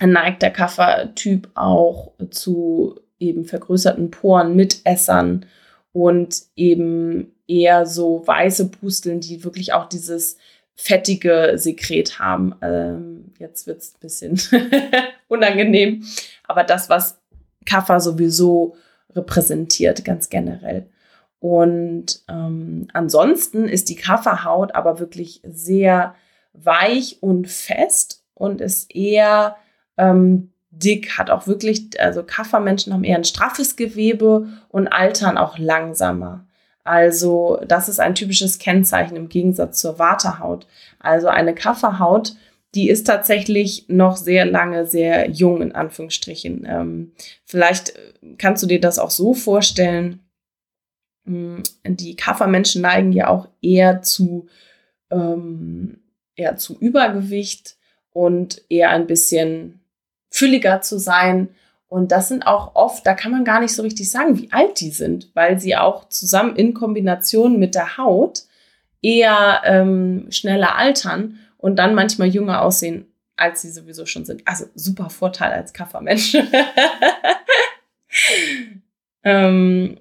neigt 0.00 0.42
der 0.42 0.50
Kaffertyp 0.50 1.50
auch 1.54 2.12
zu 2.30 3.00
eben 3.18 3.44
vergrößerten 3.44 4.10
Poren, 4.10 4.54
Mitessern 4.54 5.46
und 5.92 6.42
eben 6.56 7.34
eher 7.46 7.86
so 7.86 8.26
weiße 8.26 8.70
Pusteln, 8.70 9.20
die 9.20 9.42
wirklich 9.44 9.72
auch 9.72 9.88
dieses 9.88 10.36
fettige 10.74 11.54
Sekret 11.56 12.20
haben. 12.20 12.54
Ähm, 12.62 13.32
jetzt 13.38 13.66
wird 13.66 13.78
es 13.78 13.94
ein 13.94 14.00
bisschen 14.00 14.40
unangenehm, 15.28 16.04
aber 16.44 16.62
das, 16.62 16.88
was 16.88 17.20
Kaffer 17.66 18.00
sowieso 18.00 18.76
repräsentiert, 19.14 20.04
ganz 20.04 20.28
generell. 20.30 20.88
Und 21.40 22.22
ähm, 22.28 22.88
ansonsten 22.92 23.68
ist 23.68 23.88
die 23.88 23.96
Kafferhaut 23.96 24.74
aber 24.74 24.98
wirklich 24.98 25.40
sehr 25.44 26.14
weich 26.52 27.18
und 27.20 27.48
fest 27.48 28.24
und 28.34 28.60
ist 28.60 28.94
eher 28.94 29.56
ähm, 29.96 30.52
dick, 30.70 31.18
hat 31.18 31.30
auch 31.30 31.46
wirklich, 31.46 32.00
also 32.00 32.22
Kaffermenschen 32.22 32.92
haben 32.92 33.04
eher 33.04 33.16
ein 33.16 33.24
straffes 33.24 33.76
Gewebe 33.76 34.48
und 34.68 34.88
altern 34.88 35.38
auch 35.38 35.58
langsamer. 35.58 36.44
Also 36.84 37.60
das 37.66 37.88
ist 37.88 38.00
ein 38.00 38.14
typisches 38.14 38.58
Kennzeichen 38.58 39.16
im 39.16 39.28
Gegensatz 39.28 39.80
zur 39.80 39.98
Waterhaut. 39.98 40.66
Also 40.98 41.28
eine 41.28 41.54
Kafferhaut 41.54 42.34
die 42.74 42.90
ist 42.90 43.06
tatsächlich 43.06 43.86
noch 43.88 44.16
sehr 44.16 44.44
lange 44.44 44.86
sehr 44.86 45.30
jung, 45.30 45.62
in 45.62 45.72
Anführungsstrichen. 45.72 46.66
Ähm, 46.68 47.12
vielleicht 47.44 47.96
äh, 47.96 48.34
kannst 48.36 48.62
du 48.62 48.66
dir 48.66 48.80
das 48.80 48.98
auch 48.98 49.10
so 49.10 49.34
vorstellen. 49.34 50.20
Hm, 51.24 51.62
die 51.86 52.16
Kaffermenschen 52.16 52.82
neigen 52.82 53.12
ja 53.12 53.28
auch 53.28 53.48
eher 53.62 54.02
zu, 54.02 54.46
ähm, 55.10 56.00
eher 56.36 56.56
zu 56.56 56.78
Übergewicht 56.78 57.76
und 58.10 58.62
eher 58.68 58.90
ein 58.90 59.06
bisschen 59.06 59.80
fülliger 60.30 60.82
zu 60.82 60.98
sein. 60.98 61.48
Und 61.88 62.12
das 62.12 62.28
sind 62.28 62.46
auch 62.46 62.74
oft, 62.74 63.06
da 63.06 63.14
kann 63.14 63.32
man 63.32 63.44
gar 63.44 63.60
nicht 63.60 63.74
so 63.74 63.82
richtig 63.82 64.10
sagen, 64.10 64.36
wie 64.38 64.52
alt 64.52 64.78
die 64.80 64.90
sind, 64.90 65.30
weil 65.32 65.58
sie 65.58 65.74
auch 65.74 66.10
zusammen 66.10 66.54
in 66.54 66.74
Kombination 66.74 67.58
mit 67.58 67.74
der 67.74 67.96
Haut 67.96 68.42
eher 69.00 69.62
ähm, 69.64 70.26
schneller 70.30 70.76
altern 70.76 71.38
und 71.68 71.76
dann 71.76 71.94
manchmal 71.94 72.28
jünger 72.28 72.62
aussehen, 72.62 73.12
als 73.36 73.60
sie 73.60 73.70
sowieso 73.70 74.06
schon 74.06 74.24
sind. 74.24 74.40
Also 74.46 74.64
super 74.74 75.10
Vorteil 75.10 75.52
als 75.52 75.74
Kaffermensch. 75.74 76.34
ähm, 79.22 80.00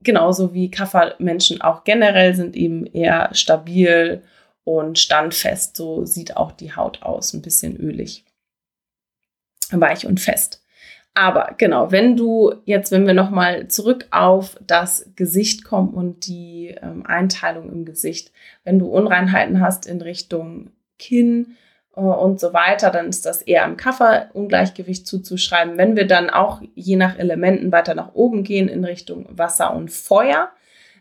genauso 0.00 0.52
wie 0.52 0.72
Kaffermenschen 0.72 1.60
auch 1.60 1.84
generell 1.84 2.34
sind 2.34 2.56
eben 2.56 2.86
eher 2.86 3.30
stabil 3.34 4.24
und 4.64 4.98
standfest. 4.98 5.76
So 5.76 6.06
sieht 6.06 6.36
auch 6.36 6.50
die 6.50 6.74
Haut 6.74 7.02
aus, 7.02 7.34
ein 7.34 7.42
bisschen 7.42 7.76
ölig, 7.76 8.24
weich 9.70 10.06
und 10.06 10.18
fest. 10.18 10.63
Aber 11.14 11.54
genau, 11.56 11.92
wenn 11.92 12.16
du 12.16 12.54
jetzt, 12.64 12.90
wenn 12.90 13.06
wir 13.06 13.14
nochmal 13.14 13.68
zurück 13.68 14.06
auf 14.10 14.56
das 14.66 15.12
Gesicht 15.14 15.64
kommen 15.64 15.94
und 15.94 16.26
die 16.26 16.74
ähm, 16.82 17.06
Einteilung 17.06 17.70
im 17.70 17.84
Gesicht, 17.84 18.32
wenn 18.64 18.80
du 18.80 18.88
Unreinheiten 18.88 19.60
hast 19.60 19.86
in 19.86 20.00
Richtung 20.00 20.72
Kinn 20.98 21.56
äh, 21.96 22.00
und 22.00 22.40
so 22.40 22.52
weiter, 22.52 22.90
dann 22.90 23.08
ist 23.08 23.26
das 23.26 23.42
eher 23.42 23.64
am 23.64 23.76
Kafferungleichgewicht 23.76 25.06
zuzuschreiben. 25.06 25.78
Wenn 25.78 25.94
wir 25.94 26.08
dann 26.08 26.30
auch 26.30 26.60
je 26.74 26.96
nach 26.96 27.16
Elementen 27.16 27.70
weiter 27.70 27.94
nach 27.94 28.14
oben 28.14 28.42
gehen 28.42 28.66
in 28.66 28.84
Richtung 28.84 29.26
Wasser 29.30 29.72
und 29.72 29.92
Feuer, 29.92 30.50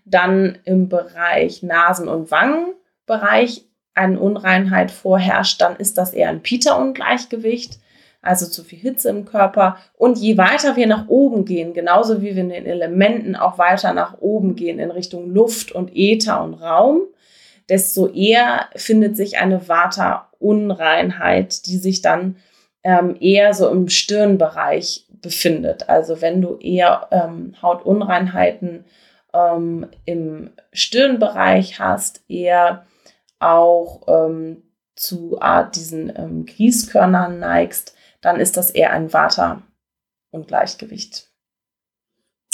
dann 0.05 0.59
im 0.63 0.89
Bereich 0.89 1.63
Nasen- 1.63 2.07
und 2.07 2.29
Wangenbereich 2.29 3.65
eine 3.95 4.19
Unreinheit 4.19 4.91
vorherrscht, 4.91 5.59
dann 5.59 5.75
ist 5.75 5.97
das 5.97 6.13
eher 6.13 6.29
ein 6.29 6.43
Pita-Ungleichgewicht 6.43 7.79
also 8.23 8.47
zu 8.47 8.63
viel 8.63 8.79
Hitze 8.79 9.09
im 9.09 9.25
Körper. 9.25 9.77
Und 9.97 10.17
je 10.17 10.37
weiter 10.37 10.75
wir 10.75 10.87
nach 10.87 11.07
oben 11.07 11.45
gehen, 11.45 11.73
genauso 11.73 12.21
wie 12.21 12.35
wir 12.35 12.41
in 12.41 12.49
den 12.49 12.65
Elementen 12.65 13.35
auch 13.35 13.57
weiter 13.57 13.93
nach 13.93 14.17
oben 14.19 14.55
gehen 14.55 14.79
in 14.79 14.91
Richtung 14.91 15.29
Luft 15.29 15.71
und 15.71 15.91
Äther 15.93 16.43
und 16.43 16.55
Raum, 16.55 17.01
desto 17.69 18.07
eher 18.07 18.67
findet 18.75 19.15
sich 19.15 19.39
eine 19.39 19.67
Vata-Unreinheit, 19.67 21.65
die 21.67 21.77
sich 21.77 22.01
dann 22.01 22.37
ähm, 22.83 23.15
eher 23.19 23.53
so 23.53 23.69
im 23.69 23.89
Stirnbereich 23.89 25.07
befindet. 25.21 25.89
Also 25.89 26.21
wenn 26.21 26.41
du 26.41 26.57
eher 26.57 27.07
ähm, 27.11 27.55
Hautunreinheiten 27.61 28.85
ähm, 29.33 29.87
im 30.05 30.51
Stirnbereich 30.71 31.79
hast, 31.79 32.23
eher 32.29 32.85
auch 33.39 34.01
ähm, 34.07 34.63
zu 34.95 35.41
Art 35.41 35.75
diesen 35.75 36.11
ähm, 36.15 36.45
Grießkörnern 36.45 37.39
neigst, 37.39 37.95
dann 38.23 38.39
ist 38.39 38.57
das 38.57 38.71
eher 38.71 38.91
ein 38.91 39.13
Vata-Ungleichgewicht. 39.13 41.27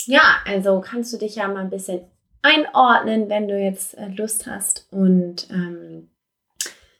Ja, 0.06 0.42
also 0.46 0.82
kannst 0.82 1.14
du 1.14 1.18
dich 1.18 1.36
ja 1.36 1.48
mal 1.48 1.62
ein 1.62 1.70
bisschen 1.70 2.02
einordnen, 2.42 3.30
wenn 3.30 3.48
du 3.48 3.58
jetzt 3.58 3.98
äh, 3.98 4.08
Lust 4.08 4.48
hast 4.48 4.88
und 4.92 5.50
ähm, 5.52 6.10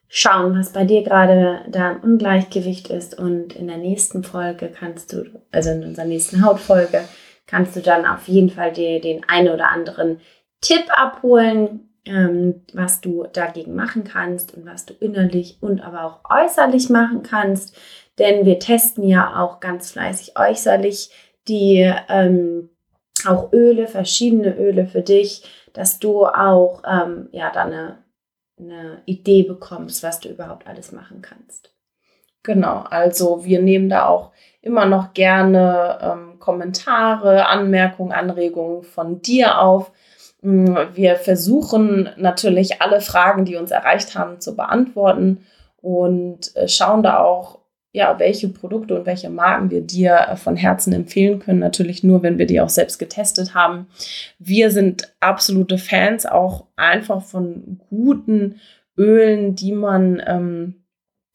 schauen, 0.08 0.58
was 0.58 0.74
bei 0.74 0.86
dir 0.86 1.04
gerade 1.04 1.66
da 1.70 1.92
im 1.92 2.02
Ungleichgewicht 2.02 2.90
ist. 2.90 3.18
Und 3.18 3.56
in 3.56 3.68
der 3.68 3.78
nächsten 3.78 4.24
Folge 4.24 4.70
kannst 4.70 5.14
du, 5.14 5.26
also 5.52 5.72
in 5.72 5.84
unserer 5.84 6.06
nächsten 6.06 6.44
Hautfolge, 6.44 7.04
kannst 7.48 7.76
du 7.76 7.82
dann 7.82 8.06
auf 8.06 8.28
jeden 8.28 8.50
Fall 8.50 8.74
dir 8.74 9.02
den 9.02 9.24
einen 9.28 9.50
oder 9.50 9.72
anderen 9.72 10.20
Tipp 10.62 10.86
abholen, 10.94 11.90
ähm, 12.06 12.66
was 12.74 13.02
du 13.02 13.26
dagegen 13.32 13.76
machen 13.76 14.04
kannst 14.04 14.56
und 14.56 14.66
was 14.66 14.86
du 14.86 14.94
innerlich 14.94 15.58
und 15.62 15.82
aber 15.82 16.04
auch 16.04 16.20
äußerlich 16.30 16.90
machen 16.90 17.24
kannst 17.24 17.78
denn 18.20 18.46
wir 18.46 18.60
testen 18.60 19.04
ja 19.04 19.42
auch 19.42 19.60
ganz 19.60 19.92
fleißig 19.92 20.38
äußerlich 20.38 21.12
die 21.48 21.92
ähm, 22.10 22.70
auch 23.26 23.52
Öle, 23.52 23.88
verschiedene 23.88 24.56
Öle 24.56 24.86
für 24.86 25.02
dich, 25.02 25.44
dass 25.74 26.00
du 26.00 26.26
auch 26.26 26.84
ähm, 26.90 27.30
ja, 27.32 27.52
dann 27.52 27.74
eine, 27.74 27.98
eine 28.60 29.02
Idee 29.06 29.44
bekommst, 29.44 30.04
was 30.04 30.20
du 30.20 30.30
überhaupt 30.30 30.68
alles 30.68 30.92
machen 30.92 31.22
kannst. 31.22 31.74
Genau, 32.44 32.84
also 32.90 33.44
wir 33.44 33.62
nehmen 33.62 33.90
da 33.90 34.08
auch 34.08 34.32
immer 34.62 34.86
noch 34.86 35.14
gerne 35.14 36.00
ähm, 36.02 36.40
Kommentare, 36.40 37.48
Anmerkungen, 37.48 38.14
Anregungen 38.14 38.84
von 38.84 39.22
dir 39.22 39.60
auf. 39.60 39.92
Mm, 40.42 40.76
wir 40.94 41.18
versuchen 41.18 42.10
natürlich 42.18 42.82
alle 42.82 43.02
Fragen, 43.02 43.44
die 43.44 43.58
uns 43.58 43.72
erreicht 43.72 44.18
haben, 44.18 44.40
zu 44.40 44.56
beantworten 44.56 45.46
und 45.82 46.56
äh, 46.56 46.68
schauen 46.68 47.04
da 47.04 47.20
auch, 47.20 47.60
ja, 47.92 48.20
welche 48.20 48.50
Produkte 48.50 49.00
und 49.00 49.06
welche 49.06 49.30
Marken 49.30 49.72
wir 49.72 49.82
dir 49.82 50.28
äh, 50.30 50.36
von 50.36 50.56
Herzen 50.56 50.94
empfehlen 50.94 51.40
können. 51.40 51.60
Natürlich 51.60 52.04
nur, 52.04 52.22
wenn 52.22 52.38
wir 52.38 52.46
die 52.46 52.62
auch 52.62 52.70
selbst 52.70 53.00
getestet 53.00 53.56
haben. 53.56 53.88
Wir 54.38 54.70
sind 54.70 55.14
absolute 55.20 55.78
Fans 55.78 56.26
auch 56.26 56.66
einfach 56.76 57.24
von 57.24 57.80
guten 57.90 58.60
Ölen, 58.98 59.56
die 59.56 59.72
man 59.72 60.22
ähm, 60.26 60.76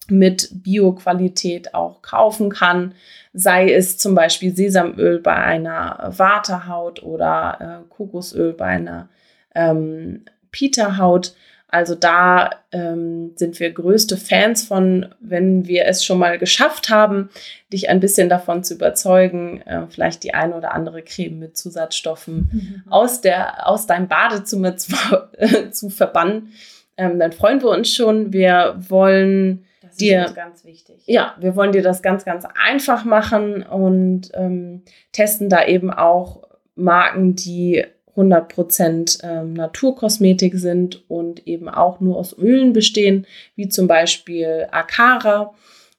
mit 0.09 0.51
Bio-Qualität 0.63 1.75
auch 1.75 2.03
kaufen 2.03 2.51
kann. 2.51 2.95
Sei 3.33 3.73
es 3.73 3.99
zum 3.99 4.15
Beispiel 4.15 4.55
Sesamöl 4.55 5.19
bei 5.19 5.35
einer 5.35 6.13
Waterhaut 6.17 7.03
oder 7.03 7.83
äh, 7.85 7.89
Kokosöl 7.89 8.53
bei 8.53 8.67
einer 8.67 9.09
ähm, 9.55 10.25
Pita-Haut. 10.53 11.35
Also 11.75 11.97
da 11.97 12.51
ähm, 12.71 13.33
sind 13.35 13.59
wir 13.59 13.73
größte 13.73 14.17
Fans 14.17 14.63
von, 14.63 15.13
wenn 15.19 15.67
wir 15.67 15.87
es 15.87 16.05
schon 16.05 16.21
mal 16.21 16.39
geschafft 16.39 16.89
haben, 16.89 17.31
dich 17.73 17.89
ein 17.89 17.99
bisschen 17.99 18.29
davon 18.29 18.63
zu 18.63 18.75
überzeugen, 18.75 19.61
äh, 19.63 19.89
vielleicht 19.89 20.23
die 20.23 20.35
eine 20.35 20.55
oder 20.55 20.73
andere 20.73 21.03
Creme 21.03 21.37
mit 21.37 21.57
Zusatzstoffen 21.57 22.85
mhm. 22.85 22.93
aus, 22.93 23.23
der, 23.23 23.69
aus 23.69 23.89
deinem 23.89 24.07
Badezimmer 24.07 24.77
zu, 24.77 24.95
äh, 25.37 25.71
zu 25.71 25.91
verbannen. 25.91 26.53
Ähm, 26.97 27.19
dann 27.19 27.33
freuen 27.33 27.61
wir 27.61 27.71
uns 27.71 27.93
schon. 27.93 28.33
Wir 28.33 28.77
wollen 28.79 29.65
das 29.83 29.97
dir 29.97 30.33
ganz 30.33 30.65
wichtig. 30.65 31.03
Ja, 31.07 31.35
wir 31.41 31.57
wollen 31.57 31.73
dir 31.73 31.83
das 31.83 32.03
ganz, 32.03 32.25
ganz 32.25 32.47
einfach 32.55 33.05
machen 33.05 33.65
und 33.65 34.31
ähm, 34.35 34.83
testen 35.11 35.49
da 35.49 35.67
eben 35.67 35.91
auch 35.91 36.45
Marken, 36.77 37.35
die 37.35 37.85
100% 38.17 39.25
ähm, 39.25 39.55
Naturkosmetik 39.55 40.55
sind 40.57 41.09
und 41.11 41.47
eben 41.47 41.69
auch 41.69 42.01
nur 42.01 42.17
aus 42.17 42.37
Ölen 42.37 42.73
bestehen, 42.73 43.27
wie 43.57 43.69
zum 43.69 43.87
Beispiel 43.87 44.67
Akara. 44.71 45.55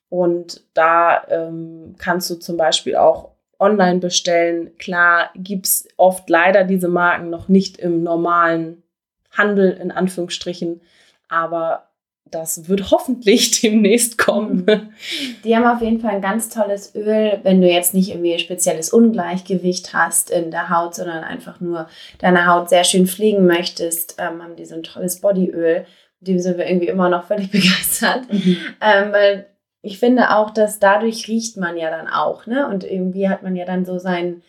Und 0.10 0.64
da 0.74 1.26
ähm, 1.30 1.96
kannst 1.98 2.30
du 2.30 2.36
zum 2.36 2.58
Beispiel 2.58 2.96
auch 2.96 3.32
online 3.60 4.00
bestellen. 4.00 4.72
Klar 4.78 5.30
gibt 5.36 5.66
es 5.66 5.88
oft 5.98 6.30
leider 6.30 6.64
diese 6.64 6.88
Marken 6.88 7.30
noch 7.30 7.48
nicht 7.48 7.78
im 7.78 8.04
normalen 8.04 8.84
Handel, 9.32 9.72
in 9.72 9.92
Anführungsstrichen, 9.92 10.82
aber 11.28 11.90
das 12.36 12.68
wird 12.68 12.92
hoffentlich 12.92 13.62
demnächst 13.62 14.18
kommen. 14.18 14.66
Mhm. 14.66 14.90
Die 15.44 15.56
haben 15.56 15.66
auf 15.66 15.82
jeden 15.82 16.00
Fall 16.00 16.12
ein 16.12 16.22
ganz 16.22 16.50
tolles 16.50 16.94
Öl, 16.94 17.40
wenn 17.44 17.62
du 17.62 17.68
jetzt 17.68 17.94
nicht 17.94 18.10
irgendwie 18.10 18.34
ein 18.34 18.40
spezielles 18.40 18.92
Ungleichgewicht 18.92 19.94
hast 19.94 20.30
in 20.30 20.52
der 20.52 20.70
Haut, 20.70 20.96
sondern 20.96 21.24
einfach 21.24 21.60
nur 21.62 21.88
deine 22.20 22.48
Haut 22.48 22.70
sehr 22.70 22.84
schön 22.84 23.08
pflegen 23.08 23.46
möchtest, 23.46 24.18
ähm, 24.20 24.44
haben 24.44 24.56
die 24.56 24.66
so 24.66 24.76
ein 24.76 24.84
tolles 24.84 25.22
Bodyöl. 25.22 25.86
Mit 26.20 26.28
dem 26.28 26.40
sind 26.40 26.58
wir 26.58 26.68
irgendwie 26.68 26.88
immer 26.88 27.10
noch 27.10 27.26
völlig 27.26 27.50
begeistert. 27.52 28.32
Mhm. 28.32 28.58
Ähm, 28.82 29.12
weil 29.12 29.48
ich 29.82 30.00
finde 30.00 30.36
auch, 30.36 30.50
dass 30.50 30.80
dadurch 30.80 31.28
riecht 31.28 31.58
man 31.58 31.78
ja 31.78 31.90
dann 31.90 32.08
auch, 32.08 32.48
ne? 32.48 32.68
Und 32.68 32.84
irgendwie 32.84 33.30
hat 33.30 33.44
man 33.44 33.56
ja 33.56 33.66
dann 33.66 33.86
so 33.86 34.00
seinen 34.00 34.42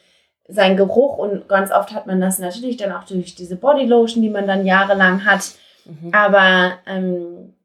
sein 0.48 0.76
Geruch 0.76 1.18
und 1.18 1.48
ganz 1.48 1.72
oft 1.72 1.92
hat 1.92 2.06
man 2.06 2.20
das 2.20 2.38
natürlich 2.38 2.76
dann 2.76 2.92
auch 2.92 3.04
durch 3.04 3.34
diese 3.34 3.56
Bodylotion, 3.56 4.22
die 4.22 4.30
man 4.30 4.46
dann 4.46 4.64
jahrelang 4.64 5.24
hat. 5.24 5.56
Mhm. 5.84 6.14
Aber 6.14 6.72
ähm, 6.86 7.55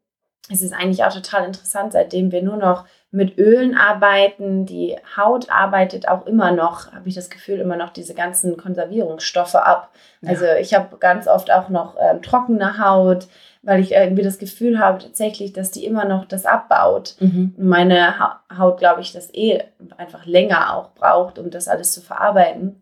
es 0.51 0.61
ist 0.61 0.73
eigentlich 0.73 1.03
auch 1.03 1.13
total 1.13 1.45
interessant, 1.45 1.93
seitdem 1.93 2.31
wir 2.31 2.41
nur 2.41 2.57
noch 2.57 2.85
mit 3.11 3.37
Ölen 3.37 3.75
arbeiten. 3.75 4.65
Die 4.65 4.95
Haut 5.17 5.49
arbeitet 5.49 6.07
auch 6.07 6.25
immer 6.25 6.51
noch, 6.51 6.91
habe 6.93 7.09
ich 7.09 7.15
das 7.15 7.29
Gefühl, 7.29 7.59
immer 7.59 7.75
noch 7.75 7.89
diese 7.89 8.13
ganzen 8.13 8.57
Konservierungsstoffe 8.57 9.55
ab. 9.55 9.91
Ja. 10.21 10.29
Also 10.29 10.45
ich 10.59 10.73
habe 10.73 10.97
ganz 10.97 11.27
oft 11.27 11.51
auch 11.51 11.69
noch 11.69 11.95
ähm, 11.99 12.21
trockene 12.21 12.77
Haut, 12.83 13.27
weil 13.63 13.81
ich 13.81 13.91
irgendwie 13.91 14.23
das 14.23 14.39
Gefühl 14.39 14.79
habe 14.79 14.99
tatsächlich, 14.99 15.53
dass 15.53 15.71
die 15.71 15.85
immer 15.85 16.05
noch 16.05 16.25
das 16.25 16.45
abbaut. 16.45 17.15
Mhm. 17.19 17.53
Meine 17.57 18.15
Haut, 18.57 18.79
glaube 18.79 19.01
ich, 19.01 19.11
das 19.11 19.33
eh 19.33 19.61
einfach 19.97 20.25
länger 20.25 20.73
auch 20.75 20.93
braucht, 20.93 21.37
um 21.37 21.49
das 21.49 21.67
alles 21.67 21.91
zu 21.91 22.01
verarbeiten. 22.01 22.81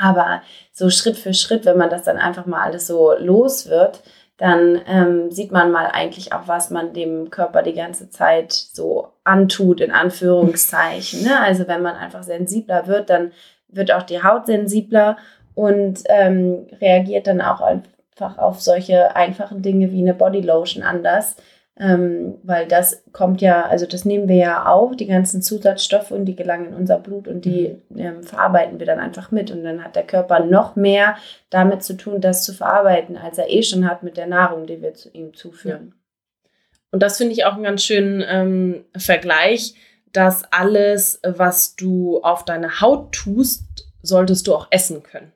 Aber 0.00 0.42
so 0.72 0.90
Schritt 0.90 1.16
für 1.16 1.34
Schritt, 1.34 1.64
wenn 1.64 1.76
man 1.76 1.90
das 1.90 2.04
dann 2.04 2.18
einfach 2.18 2.46
mal 2.46 2.62
alles 2.62 2.86
so 2.86 3.12
los 3.18 3.68
wird, 3.68 4.02
dann 4.38 4.80
ähm, 4.86 5.30
sieht 5.32 5.50
man 5.50 5.72
mal 5.72 5.86
eigentlich 5.86 6.32
auch, 6.32 6.46
was 6.46 6.70
man 6.70 6.94
dem 6.94 7.28
Körper 7.28 7.62
die 7.62 7.74
ganze 7.74 8.08
Zeit 8.08 8.52
so 8.52 9.08
antut, 9.24 9.80
in 9.80 9.90
Anführungszeichen. 9.90 11.24
Ne? 11.24 11.40
Also 11.40 11.66
wenn 11.66 11.82
man 11.82 11.96
einfach 11.96 12.22
sensibler 12.22 12.86
wird, 12.86 13.10
dann 13.10 13.32
wird 13.68 13.92
auch 13.92 14.04
die 14.04 14.22
Haut 14.22 14.46
sensibler 14.46 15.16
und 15.54 16.04
ähm, 16.06 16.68
reagiert 16.80 17.26
dann 17.26 17.40
auch 17.40 17.60
einfach 17.60 18.38
auf 18.38 18.60
solche 18.60 19.16
einfachen 19.16 19.60
Dinge 19.60 19.90
wie 19.90 20.00
eine 20.00 20.14
Bodylotion 20.14 20.84
anders 20.84 21.36
ähm, 21.80 22.38
weil 22.42 22.66
das 22.66 23.04
kommt 23.12 23.40
ja, 23.40 23.66
also 23.66 23.86
das 23.86 24.04
nehmen 24.04 24.28
wir 24.28 24.36
ja 24.36 24.66
auf, 24.66 24.96
die 24.96 25.06
ganzen 25.06 25.42
Zusatzstoffe 25.42 26.10
und 26.10 26.24
die 26.24 26.34
gelangen 26.34 26.68
in 26.68 26.74
unser 26.74 26.98
Blut 26.98 27.28
und 27.28 27.44
die 27.44 27.76
mhm. 27.88 27.98
ähm, 27.98 28.22
verarbeiten 28.22 28.78
wir 28.78 28.86
dann 28.86 28.98
einfach 28.98 29.30
mit 29.30 29.50
und 29.50 29.62
dann 29.62 29.84
hat 29.84 29.94
der 29.94 30.06
Körper 30.06 30.40
noch 30.40 30.76
mehr 30.76 31.16
damit 31.50 31.82
zu 31.82 31.96
tun, 31.96 32.20
das 32.20 32.44
zu 32.44 32.52
verarbeiten, 32.52 33.16
als 33.16 33.38
er 33.38 33.50
eh 33.50 33.62
schon 33.62 33.88
hat 33.88 34.02
mit 34.02 34.16
der 34.16 34.26
Nahrung, 34.26 34.66
die 34.66 34.82
wir 34.82 34.94
zu 34.94 35.08
ihm 35.10 35.34
zuführen. 35.34 35.92
Ja. 35.92 36.50
Und 36.90 37.02
das 37.02 37.18
finde 37.18 37.34
ich 37.34 37.44
auch 37.44 37.54
einen 37.54 37.64
ganz 37.64 37.84
schönen 37.84 38.24
ähm, 38.26 38.84
Vergleich, 38.96 39.74
dass 40.12 40.50
alles, 40.50 41.20
was 41.22 41.76
du 41.76 42.20
auf 42.22 42.44
deine 42.44 42.80
Haut 42.80 43.12
tust, 43.12 43.88
solltest 44.02 44.46
du 44.46 44.54
auch 44.54 44.68
essen 44.70 45.02
können. 45.02 45.32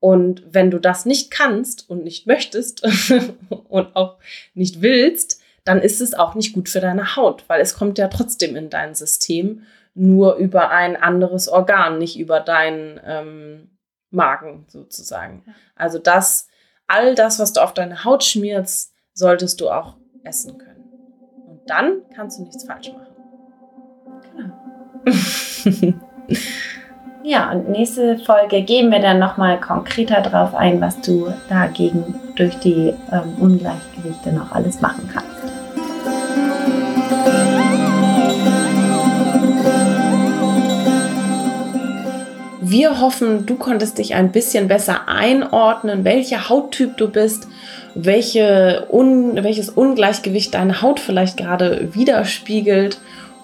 Und 0.00 0.42
wenn 0.50 0.70
du 0.70 0.78
das 0.78 1.06
nicht 1.06 1.30
kannst 1.30 1.88
und 1.90 2.04
nicht 2.04 2.26
möchtest 2.26 2.82
und 3.68 3.96
auch 3.96 4.18
nicht 4.54 4.80
willst, 4.80 5.40
dann 5.64 5.80
ist 5.82 6.00
es 6.00 6.14
auch 6.14 6.34
nicht 6.34 6.54
gut 6.54 6.68
für 6.68 6.80
deine 6.80 7.16
Haut, 7.16 7.44
weil 7.48 7.60
es 7.60 7.74
kommt 7.74 7.98
ja 7.98 8.08
trotzdem 8.08 8.56
in 8.56 8.70
dein 8.70 8.94
System 8.94 9.62
nur 9.94 10.36
über 10.36 10.70
ein 10.70 10.96
anderes 10.96 11.48
Organ, 11.48 11.98
nicht 11.98 12.18
über 12.18 12.40
deinen 12.40 13.00
ähm, 13.04 13.70
Magen 14.10 14.64
sozusagen. 14.68 15.44
Also 15.74 15.98
das, 15.98 16.48
all 16.86 17.14
das, 17.14 17.38
was 17.38 17.52
du 17.52 17.60
auf 17.60 17.74
deine 17.74 18.04
Haut 18.04 18.22
schmierst, 18.22 18.94
solltest 19.12 19.60
du 19.60 19.68
auch 19.68 19.96
essen 20.22 20.56
können. 20.58 20.84
Und 21.48 21.68
dann 21.68 22.02
kannst 22.14 22.38
du 22.38 22.44
nichts 22.44 22.64
falsch 22.64 22.92
machen. 22.92 23.16
Genau. 25.76 25.94
Ja, 27.28 27.50
und 27.50 27.68
nächste 27.68 28.16
Folge 28.16 28.62
gehen 28.62 28.90
wir 28.90 29.00
dann 29.00 29.18
nochmal 29.18 29.60
konkreter 29.60 30.22
drauf 30.22 30.54
ein, 30.54 30.80
was 30.80 30.98
du 31.02 31.30
dagegen 31.50 32.18
durch 32.36 32.54
die 32.60 32.94
ähm, 33.12 33.34
Ungleichgewichte 33.38 34.32
noch 34.32 34.50
alles 34.52 34.80
machen 34.80 35.10
kannst. 35.12 35.28
Wir 42.62 42.98
hoffen, 42.98 43.44
du 43.44 43.56
konntest 43.56 43.98
dich 43.98 44.14
ein 44.14 44.32
bisschen 44.32 44.66
besser 44.66 45.06
einordnen, 45.06 46.04
welcher 46.04 46.48
Hauttyp 46.48 46.96
du 46.96 47.10
bist, 47.10 47.46
welche 47.94 48.86
un 48.90 49.44
welches 49.44 49.68
Ungleichgewicht 49.68 50.54
deine 50.54 50.80
Haut 50.80 50.98
vielleicht 50.98 51.36
gerade 51.36 51.94
widerspiegelt 51.94 52.98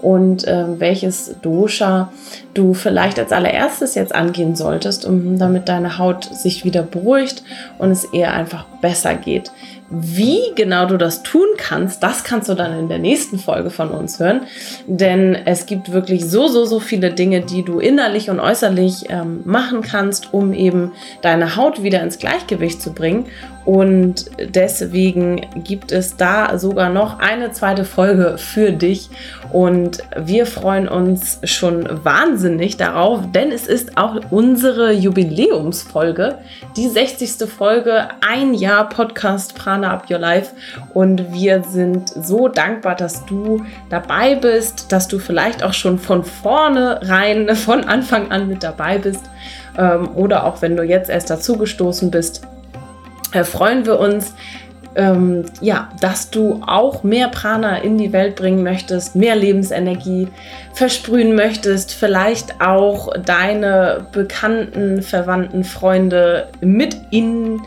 und 0.05 0.45
ähm, 0.47 0.81
welches 0.81 1.35
Dosha 1.40 2.12
du 2.53 2.75
vielleicht 2.75 3.19
als 3.19 3.33
allererstes 3.33 3.95
jetzt 3.95 4.14
angehen 4.14 4.55
solltest, 4.55 5.07
um 5.07 5.38
damit 5.38 5.69
deine 5.69 5.99
Haut 5.99 6.25
sich 6.25 6.64
wieder 6.64 6.83
beruhigt 6.83 7.43
und 7.79 7.90
es 7.90 8.05
eher 8.05 8.35
einfach 8.35 8.67
besser 8.83 9.14
geht. 9.14 9.51
Wie 9.90 10.40
genau 10.57 10.87
du 10.87 10.97
das 10.97 11.23
tun 11.23 11.47
kannst, 11.57 12.03
das 12.03 12.25
kannst 12.25 12.49
du 12.49 12.55
dann 12.55 12.79
in 12.79 12.88
der 12.88 12.99
nächsten 12.99 13.38
Folge 13.38 13.71
von 13.71 13.90
uns 13.90 14.19
hören. 14.19 14.42
Denn 14.87 15.35
es 15.35 15.67
gibt 15.67 15.92
wirklich 15.92 16.25
so, 16.25 16.48
so, 16.48 16.65
so 16.65 16.81
viele 16.81 17.13
Dinge, 17.13 17.42
die 17.42 17.63
du 17.63 17.79
innerlich 17.79 18.29
und 18.29 18.40
äußerlich 18.40 19.07
ähm, 19.11 19.40
machen 19.44 19.83
kannst, 19.83 20.33
um 20.35 20.52
eben 20.52 20.92
deine 21.23 21.57
Haut 21.57 21.83
wieder 21.83 22.02
ins 22.02 22.19
Gleichgewicht 22.19 22.81
zu 22.83 22.92
bringen. 22.92 23.27
Und 23.65 24.27
deswegen 24.38 25.46
gibt 25.65 25.90
es 25.90 26.17
da 26.17 26.58
sogar 26.58 26.90
noch 26.90 27.19
eine 27.19 27.52
zweite 27.52 27.85
Folge 27.85 28.37
für 28.37 28.73
dich. 28.73 29.08
Und 29.52 29.98
wir 30.19 30.46
freuen 30.46 30.87
uns 30.88 31.40
schon 31.44 31.88
wahnsinnig 32.04 32.77
darauf, 32.77 33.21
denn 33.33 33.52
es 33.52 33.67
ist 33.67 33.96
auch 33.96 34.21
unsere 34.31 34.92
Jubiläumsfolge, 34.92 36.38
die 36.77 36.88
60. 36.88 37.48
Folge, 37.48 38.08
ein 38.21 38.52
Jahr 38.52 38.88
Podcast 38.88 39.54
Prana 39.54 39.92
Up 39.92 40.10
Your 40.10 40.19
Life. 40.19 40.54
Und 40.92 41.33
wir 41.33 41.62
sind 41.62 42.10
so 42.10 42.48
dankbar, 42.48 42.96
dass 42.96 43.25
du 43.25 43.65
dabei 43.88 44.35
bist, 44.35 44.92
dass 44.92 45.08
du 45.08 45.19
vielleicht 45.19 45.62
auch 45.62 45.73
schon 45.73 45.98
von 45.98 46.25
vorne 46.25 47.00
rein, 47.02 47.54
von 47.56 47.85
Anfang 47.85 48.31
an 48.31 48.48
mit 48.48 48.62
dabei 48.62 48.98
bist. 48.98 49.25
ähm, 49.79 50.08
oder 50.15 50.44
auch 50.44 50.62
wenn 50.62 50.77
du 50.77 50.83
jetzt 50.83 51.10
erst 51.10 51.31
dazugestoßen 51.31 52.10
bist, 52.10 52.46
freuen 53.43 53.85
wir 53.87 53.99
uns, 53.99 54.35
ähm, 54.97 55.45
ja, 55.61 55.91
dass 56.01 56.31
du 56.31 56.63
auch 56.67 57.03
mehr 57.03 57.29
Prana 57.29 57.79
in 57.79 57.99
die 57.99 58.13
Welt 58.13 58.37
bringen 58.37 58.63
möchtest, 58.63 59.17
mehr 59.17 59.35
Lebensenergie 59.35 60.29
versprühen 60.73 61.35
möchtest, 61.35 61.93
vielleicht 61.93 62.61
auch 62.61 63.13
deine 63.19 64.07
bekannten, 64.13 65.03
verwandten 65.03 65.65
Freunde 65.65 66.49
mit 66.61 66.97
in 67.11 67.61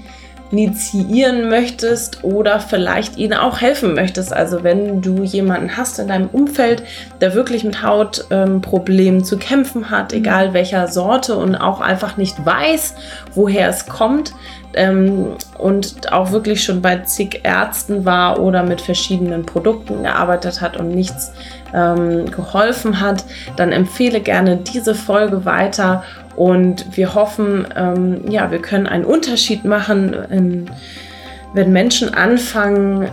initiieren 0.52 1.50
möchtest 1.50 2.24
oder 2.24 2.60
vielleicht 2.60 3.18
ihnen 3.18 3.34
auch 3.34 3.62
helfen 3.62 3.94
möchtest. 3.94 4.32
Also 4.32 4.64
wenn 4.64 5.02
du 5.02 5.24
jemanden 5.24 5.76
hast 5.76 6.00
in 6.00 6.08
deinem 6.08 6.30
Umfeld, 6.30 6.84
der 7.22 7.34
wirklich 7.34 7.64
mit 7.64 7.84
Hautproblemen 7.84 9.20
ähm, 9.20 9.24
zu 9.26 9.38
kämpfen 9.38 9.90
hat, 9.90 10.14
egal 10.14 10.54
welcher 10.54 10.88
Sorte 10.88 11.36
und 11.36 11.56
auch 11.56 11.82
einfach 11.82 12.18
nicht 12.18 12.46
weiß, 12.46 12.96
woher 13.34 13.70
es 13.70 13.88
kommt, 13.88 14.34
ähm, 14.74 15.36
und 15.58 16.12
auch 16.12 16.32
wirklich 16.32 16.64
schon 16.64 16.82
bei 16.82 16.98
zig 17.00 17.42
Ärzten 17.44 18.06
war 18.06 18.40
oder 18.40 18.64
mit 18.64 18.80
verschiedenen 18.80 19.46
Produkten 19.46 20.04
gearbeitet 20.04 20.62
hat 20.62 20.78
und 20.78 20.90
nichts 20.90 21.32
ähm, 21.74 22.30
geholfen 22.32 23.02
hat, 23.02 23.26
dann 23.56 23.72
empfehle 23.72 24.22
gerne 24.22 24.58
diese 24.58 24.96
Folge 24.96 25.46
weiter 25.46 26.04
und 26.38 26.96
wir 26.96 27.16
hoffen, 27.16 27.68
ähm, 27.76 28.30
ja, 28.30 28.52
wir 28.52 28.60
können 28.60 28.88
einen 28.88 29.04
Unterschied 29.04 29.66
machen, 29.66 30.14
in, 30.14 30.72
wenn 31.54 31.74
Menschen 31.74 32.14
anfangen, 32.14 33.10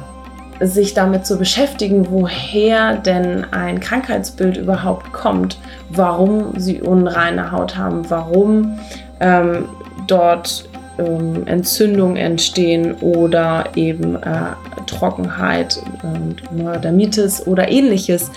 sich 0.60 0.94
damit 0.94 1.26
zu 1.26 1.36
beschäftigen, 1.38 2.06
woher 2.10 2.94
denn 2.94 3.44
ein 3.50 3.80
Krankheitsbild 3.80 4.56
überhaupt 4.56 5.12
kommt, 5.12 5.58
warum 5.90 6.52
sie 6.58 6.80
unreine 6.80 7.50
Haut 7.50 7.76
haben, 7.76 8.08
warum 8.08 8.78
ähm, 9.20 9.68
dort 10.06 10.68
ähm, 10.98 11.46
Entzündungen 11.46 12.16
entstehen 12.16 12.94
oder 13.00 13.64
eben 13.74 14.16
äh, 14.16 14.52
Trockenheit 14.86 15.80
und 16.02 16.36
Neurodermitis 16.52 17.46
oder 17.46 17.70
ähnliches. 17.70 18.30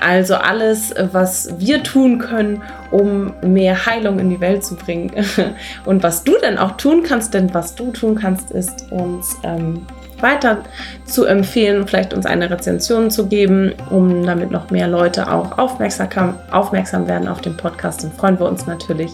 Also 0.00 0.34
alles, 0.34 0.94
was 1.12 1.58
wir 1.58 1.82
tun 1.82 2.18
können, 2.18 2.62
um 2.90 3.32
mehr 3.42 3.86
Heilung 3.86 4.18
in 4.18 4.30
die 4.30 4.40
Welt 4.40 4.64
zu 4.64 4.74
bringen. 4.76 5.12
Und 5.84 6.02
was 6.02 6.24
du 6.24 6.32
denn 6.42 6.58
auch 6.58 6.76
tun 6.76 7.02
kannst, 7.02 7.34
denn 7.34 7.52
was 7.54 7.74
du 7.74 7.90
tun 7.92 8.16
kannst, 8.16 8.50
ist 8.50 8.90
uns 8.90 9.36
ähm, 9.44 9.86
weiter 10.22 10.58
zu 11.04 11.24
empfehlen, 11.26 11.86
vielleicht 11.86 12.14
uns 12.14 12.26
eine 12.26 12.48
Rezension 12.48 13.10
zu 13.10 13.26
geben, 13.26 13.72
um 13.90 14.24
damit 14.24 14.50
noch 14.50 14.70
mehr 14.70 14.88
Leute 14.88 15.30
auch 15.30 15.58
aufmerksam, 15.58 16.36
aufmerksam 16.50 17.08
werden 17.08 17.28
auf 17.28 17.40
den 17.40 17.56
Podcast. 17.56 18.04
Dann 18.04 18.12
freuen 18.12 18.38
wir 18.38 18.46
uns 18.46 18.66
natürlich. 18.66 19.10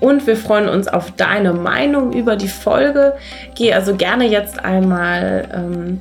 Und 0.00 0.26
wir 0.26 0.36
freuen 0.36 0.68
uns 0.68 0.88
auf 0.88 1.10
deine 1.12 1.52
Meinung 1.52 2.12
über 2.12 2.36
die 2.36 2.48
Folge. 2.48 3.14
Geh 3.54 3.72
also 3.72 3.94
gerne 3.94 4.26
jetzt 4.26 4.64
einmal 4.64 5.48
ähm, 5.54 6.00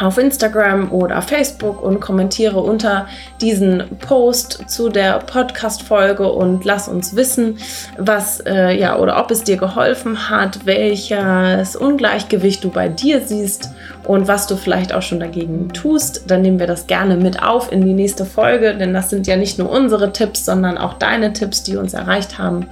auf 0.00 0.18
Instagram 0.18 0.90
oder 0.92 1.22
Facebook 1.22 1.82
und 1.82 2.00
kommentiere 2.00 2.60
unter 2.60 3.06
diesen 3.40 3.84
Post 4.00 4.64
zu 4.68 4.88
der 4.88 5.20
Podcast-Folge 5.20 6.30
und 6.30 6.64
lass 6.64 6.88
uns 6.88 7.14
wissen, 7.14 7.58
was 7.96 8.40
äh, 8.40 8.76
ja 8.76 8.98
oder 8.98 9.18
ob 9.20 9.30
es 9.30 9.44
dir 9.44 9.56
geholfen 9.56 10.30
hat, 10.30 10.66
welches 10.66 11.76
Ungleichgewicht 11.76 12.64
du 12.64 12.70
bei 12.70 12.88
dir 12.88 13.20
siehst 13.20 13.70
und 14.04 14.26
was 14.26 14.46
du 14.46 14.56
vielleicht 14.56 14.92
auch 14.92 15.02
schon 15.02 15.20
dagegen 15.20 15.72
tust. 15.72 16.24
Dann 16.28 16.42
nehmen 16.42 16.58
wir 16.58 16.66
das 16.66 16.86
gerne 16.86 17.16
mit 17.16 17.42
auf 17.42 17.70
in 17.70 17.84
die 17.84 17.94
nächste 17.94 18.24
Folge, 18.24 18.74
denn 18.74 18.92
das 18.92 19.10
sind 19.10 19.26
ja 19.26 19.36
nicht 19.36 19.58
nur 19.58 19.70
unsere 19.70 20.12
Tipps, 20.12 20.44
sondern 20.44 20.76
auch 20.76 20.94
deine 20.94 21.32
Tipps, 21.32 21.62
die 21.62 21.76
uns 21.76 21.94
erreicht 21.94 22.38
haben. 22.38 22.66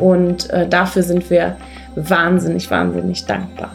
Und 0.00 0.50
äh, 0.50 0.66
dafür 0.66 1.02
sind 1.02 1.28
wir 1.30 1.56
wahnsinnig, 1.94 2.70
wahnsinnig 2.70 3.26
dankbar. 3.26 3.70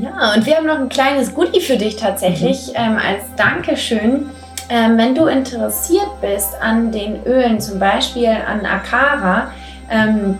Ja, 0.00 0.34
und 0.34 0.46
wir 0.46 0.56
haben 0.56 0.66
noch 0.66 0.78
ein 0.78 0.88
kleines 0.88 1.34
Goodie 1.34 1.60
für 1.60 1.76
dich 1.76 1.96
tatsächlich 1.96 2.68
mhm. 2.68 2.74
ähm, 2.76 2.96
als 2.96 3.24
Dankeschön. 3.36 4.30
Ähm, 4.68 4.96
wenn 4.96 5.14
du 5.14 5.26
interessiert 5.26 6.20
bist 6.20 6.50
an 6.60 6.92
den 6.92 7.24
Ölen, 7.24 7.60
zum 7.60 7.80
Beispiel 7.80 8.28
an 8.28 8.64
Akara, 8.64 9.50
ähm, 9.90 10.38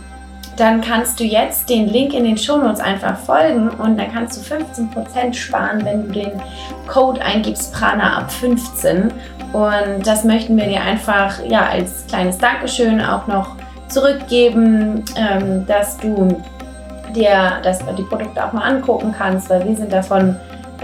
dann 0.57 0.81
kannst 0.83 1.18
du 1.18 1.25
jetzt 1.25 1.68
den 1.68 1.89
Link 1.89 2.12
in 2.12 2.25
den 2.25 2.37
Shownotes 2.37 2.81
einfach 2.81 3.18
folgen 3.18 3.71
und 3.71 3.99
dann 3.99 4.12
kannst 4.12 4.37
du 4.37 4.55
15% 4.55 5.33
sparen, 5.33 5.85
wenn 5.85 6.07
du 6.07 6.12
den 6.12 6.33
Code 6.87 7.21
eingibst, 7.23 7.73
Prana 7.73 8.18
ab 8.18 8.31
15. 8.31 9.11
Und 9.53 10.07
das 10.07 10.23
möchten 10.25 10.57
wir 10.57 10.66
dir 10.66 10.83
einfach 10.83 11.43
ja, 11.45 11.66
als 11.66 12.07
kleines 12.07 12.39
Dankeschön 12.39 13.01
auch 13.01 13.27
noch 13.27 13.57
zurückgeben, 13.91 15.05
ähm, 15.16 15.66
dass 15.66 15.97
du 15.99 16.43
dir 17.14 17.59
das, 17.62 17.80
die 17.99 18.03
Produkte 18.03 18.45
auch 18.45 18.53
mal 18.53 18.62
angucken 18.62 19.14
kannst, 19.16 19.51
weil 19.51 19.66
wir 19.66 19.76
sind 19.76 19.93
davon 19.93 20.36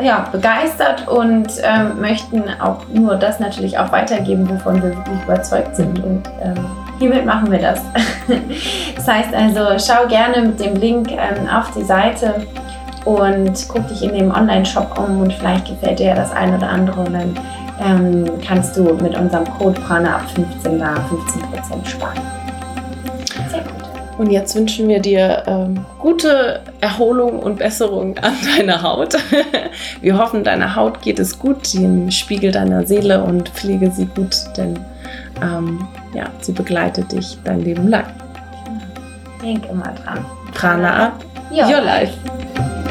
ja, 0.03 0.29
begeistert 0.31 1.09
und 1.09 1.49
ähm, 1.63 2.01
möchten 2.01 2.45
auch 2.61 2.81
nur 2.93 3.17
das 3.17 3.41
natürlich 3.41 3.79
auch 3.79 3.91
weitergeben, 3.93 4.49
wovon 4.49 4.83
wir 4.83 4.91
wirklich 4.91 5.23
überzeugt 5.25 5.75
sind. 5.75 6.03
Und 6.03 6.23
ähm, 6.43 6.67
hiermit 6.99 7.25
machen 7.25 7.51
wir 7.51 7.59
das. 7.59 7.81
das 8.97 9.09
heißt 9.09 9.35
also, 9.35 9.79
schau 9.79 10.07
gerne 10.07 10.49
mit 10.49 10.61
dem 10.61 10.75
Link 10.75 11.13
ähm, 11.13 11.49
auf 11.49 11.71
die 11.73 11.85
Seite 11.85 12.47
und 13.05 13.69
guck 13.69 13.87
dich 13.89 14.03
in 14.03 14.13
dem 14.13 14.31
Online-Shop 14.31 14.99
um 14.99 15.21
und 15.21 15.33
vielleicht 15.33 15.67
gefällt 15.67 15.99
dir 15.99 16.15
das 16.15 16.33
ein 16.33 16.55
oder 16.55 16.69
andere 16.69 17.01
und 17.01 17.15
dann 17.15 17.39
ähm, 17.81 18.31
kannst 18.47 18.77
du 18.77 18.83
mit 18.95 19.17
unserem 19.17 19.45
Code 19.59 19.81
Prana 19.81 20.17
ab 20.17 20.31
15 20.35 20.79
da 20.79 20.95
15% 20.95 21.87
sparen. 21.87 22.21
Und 24.19 24.31
jetzt 24.31 24.55
wünschen 24.57 24.89
wir 24.89 25.01
dir 25.01 25.43
ähm, 25.47 25.85
gute 25.99 26.61
Erholung 26.81 27.39
und 27.39 27.59
Besserung 27.59 28.17
an 28.19 28.35
deiner 28.57 28.83
Haut. 28.83 29.17
wir 30.01 30.19
hoffen, 30.19 30.43
deiner 30.43 30.75
Haut 30.75 31.03
geht 31.03 31.19
es 31.19 31.39
gut, 31.39 31.75
im 31.75 32.11
Spiegel 32.11 32.51
deiner 32.51 32.87
Seele 32.87 33.23
und 33.23 33.49
pflege 33.51 33.91
sie 33.91 34.07
gut, 34.07 34.37
denn 34.57 34.79
ähm, 35.43 35.87
ja, 36.15 36.25
sie 36.41 36.53
begleitet 36.53 37.13
dich 37.13 37.39
dein 37.45 37.61
Leben 37.61 37.89
lang. 37.89 38.07
Denk 39.43 39.69
immer 39.69 39.93
dran. 40.03 40.25
Prana, 40.55 41.13
your, 41.51 41.69
your 41.69 41.83
life. 41.83 42.13
life. 42.25 42.86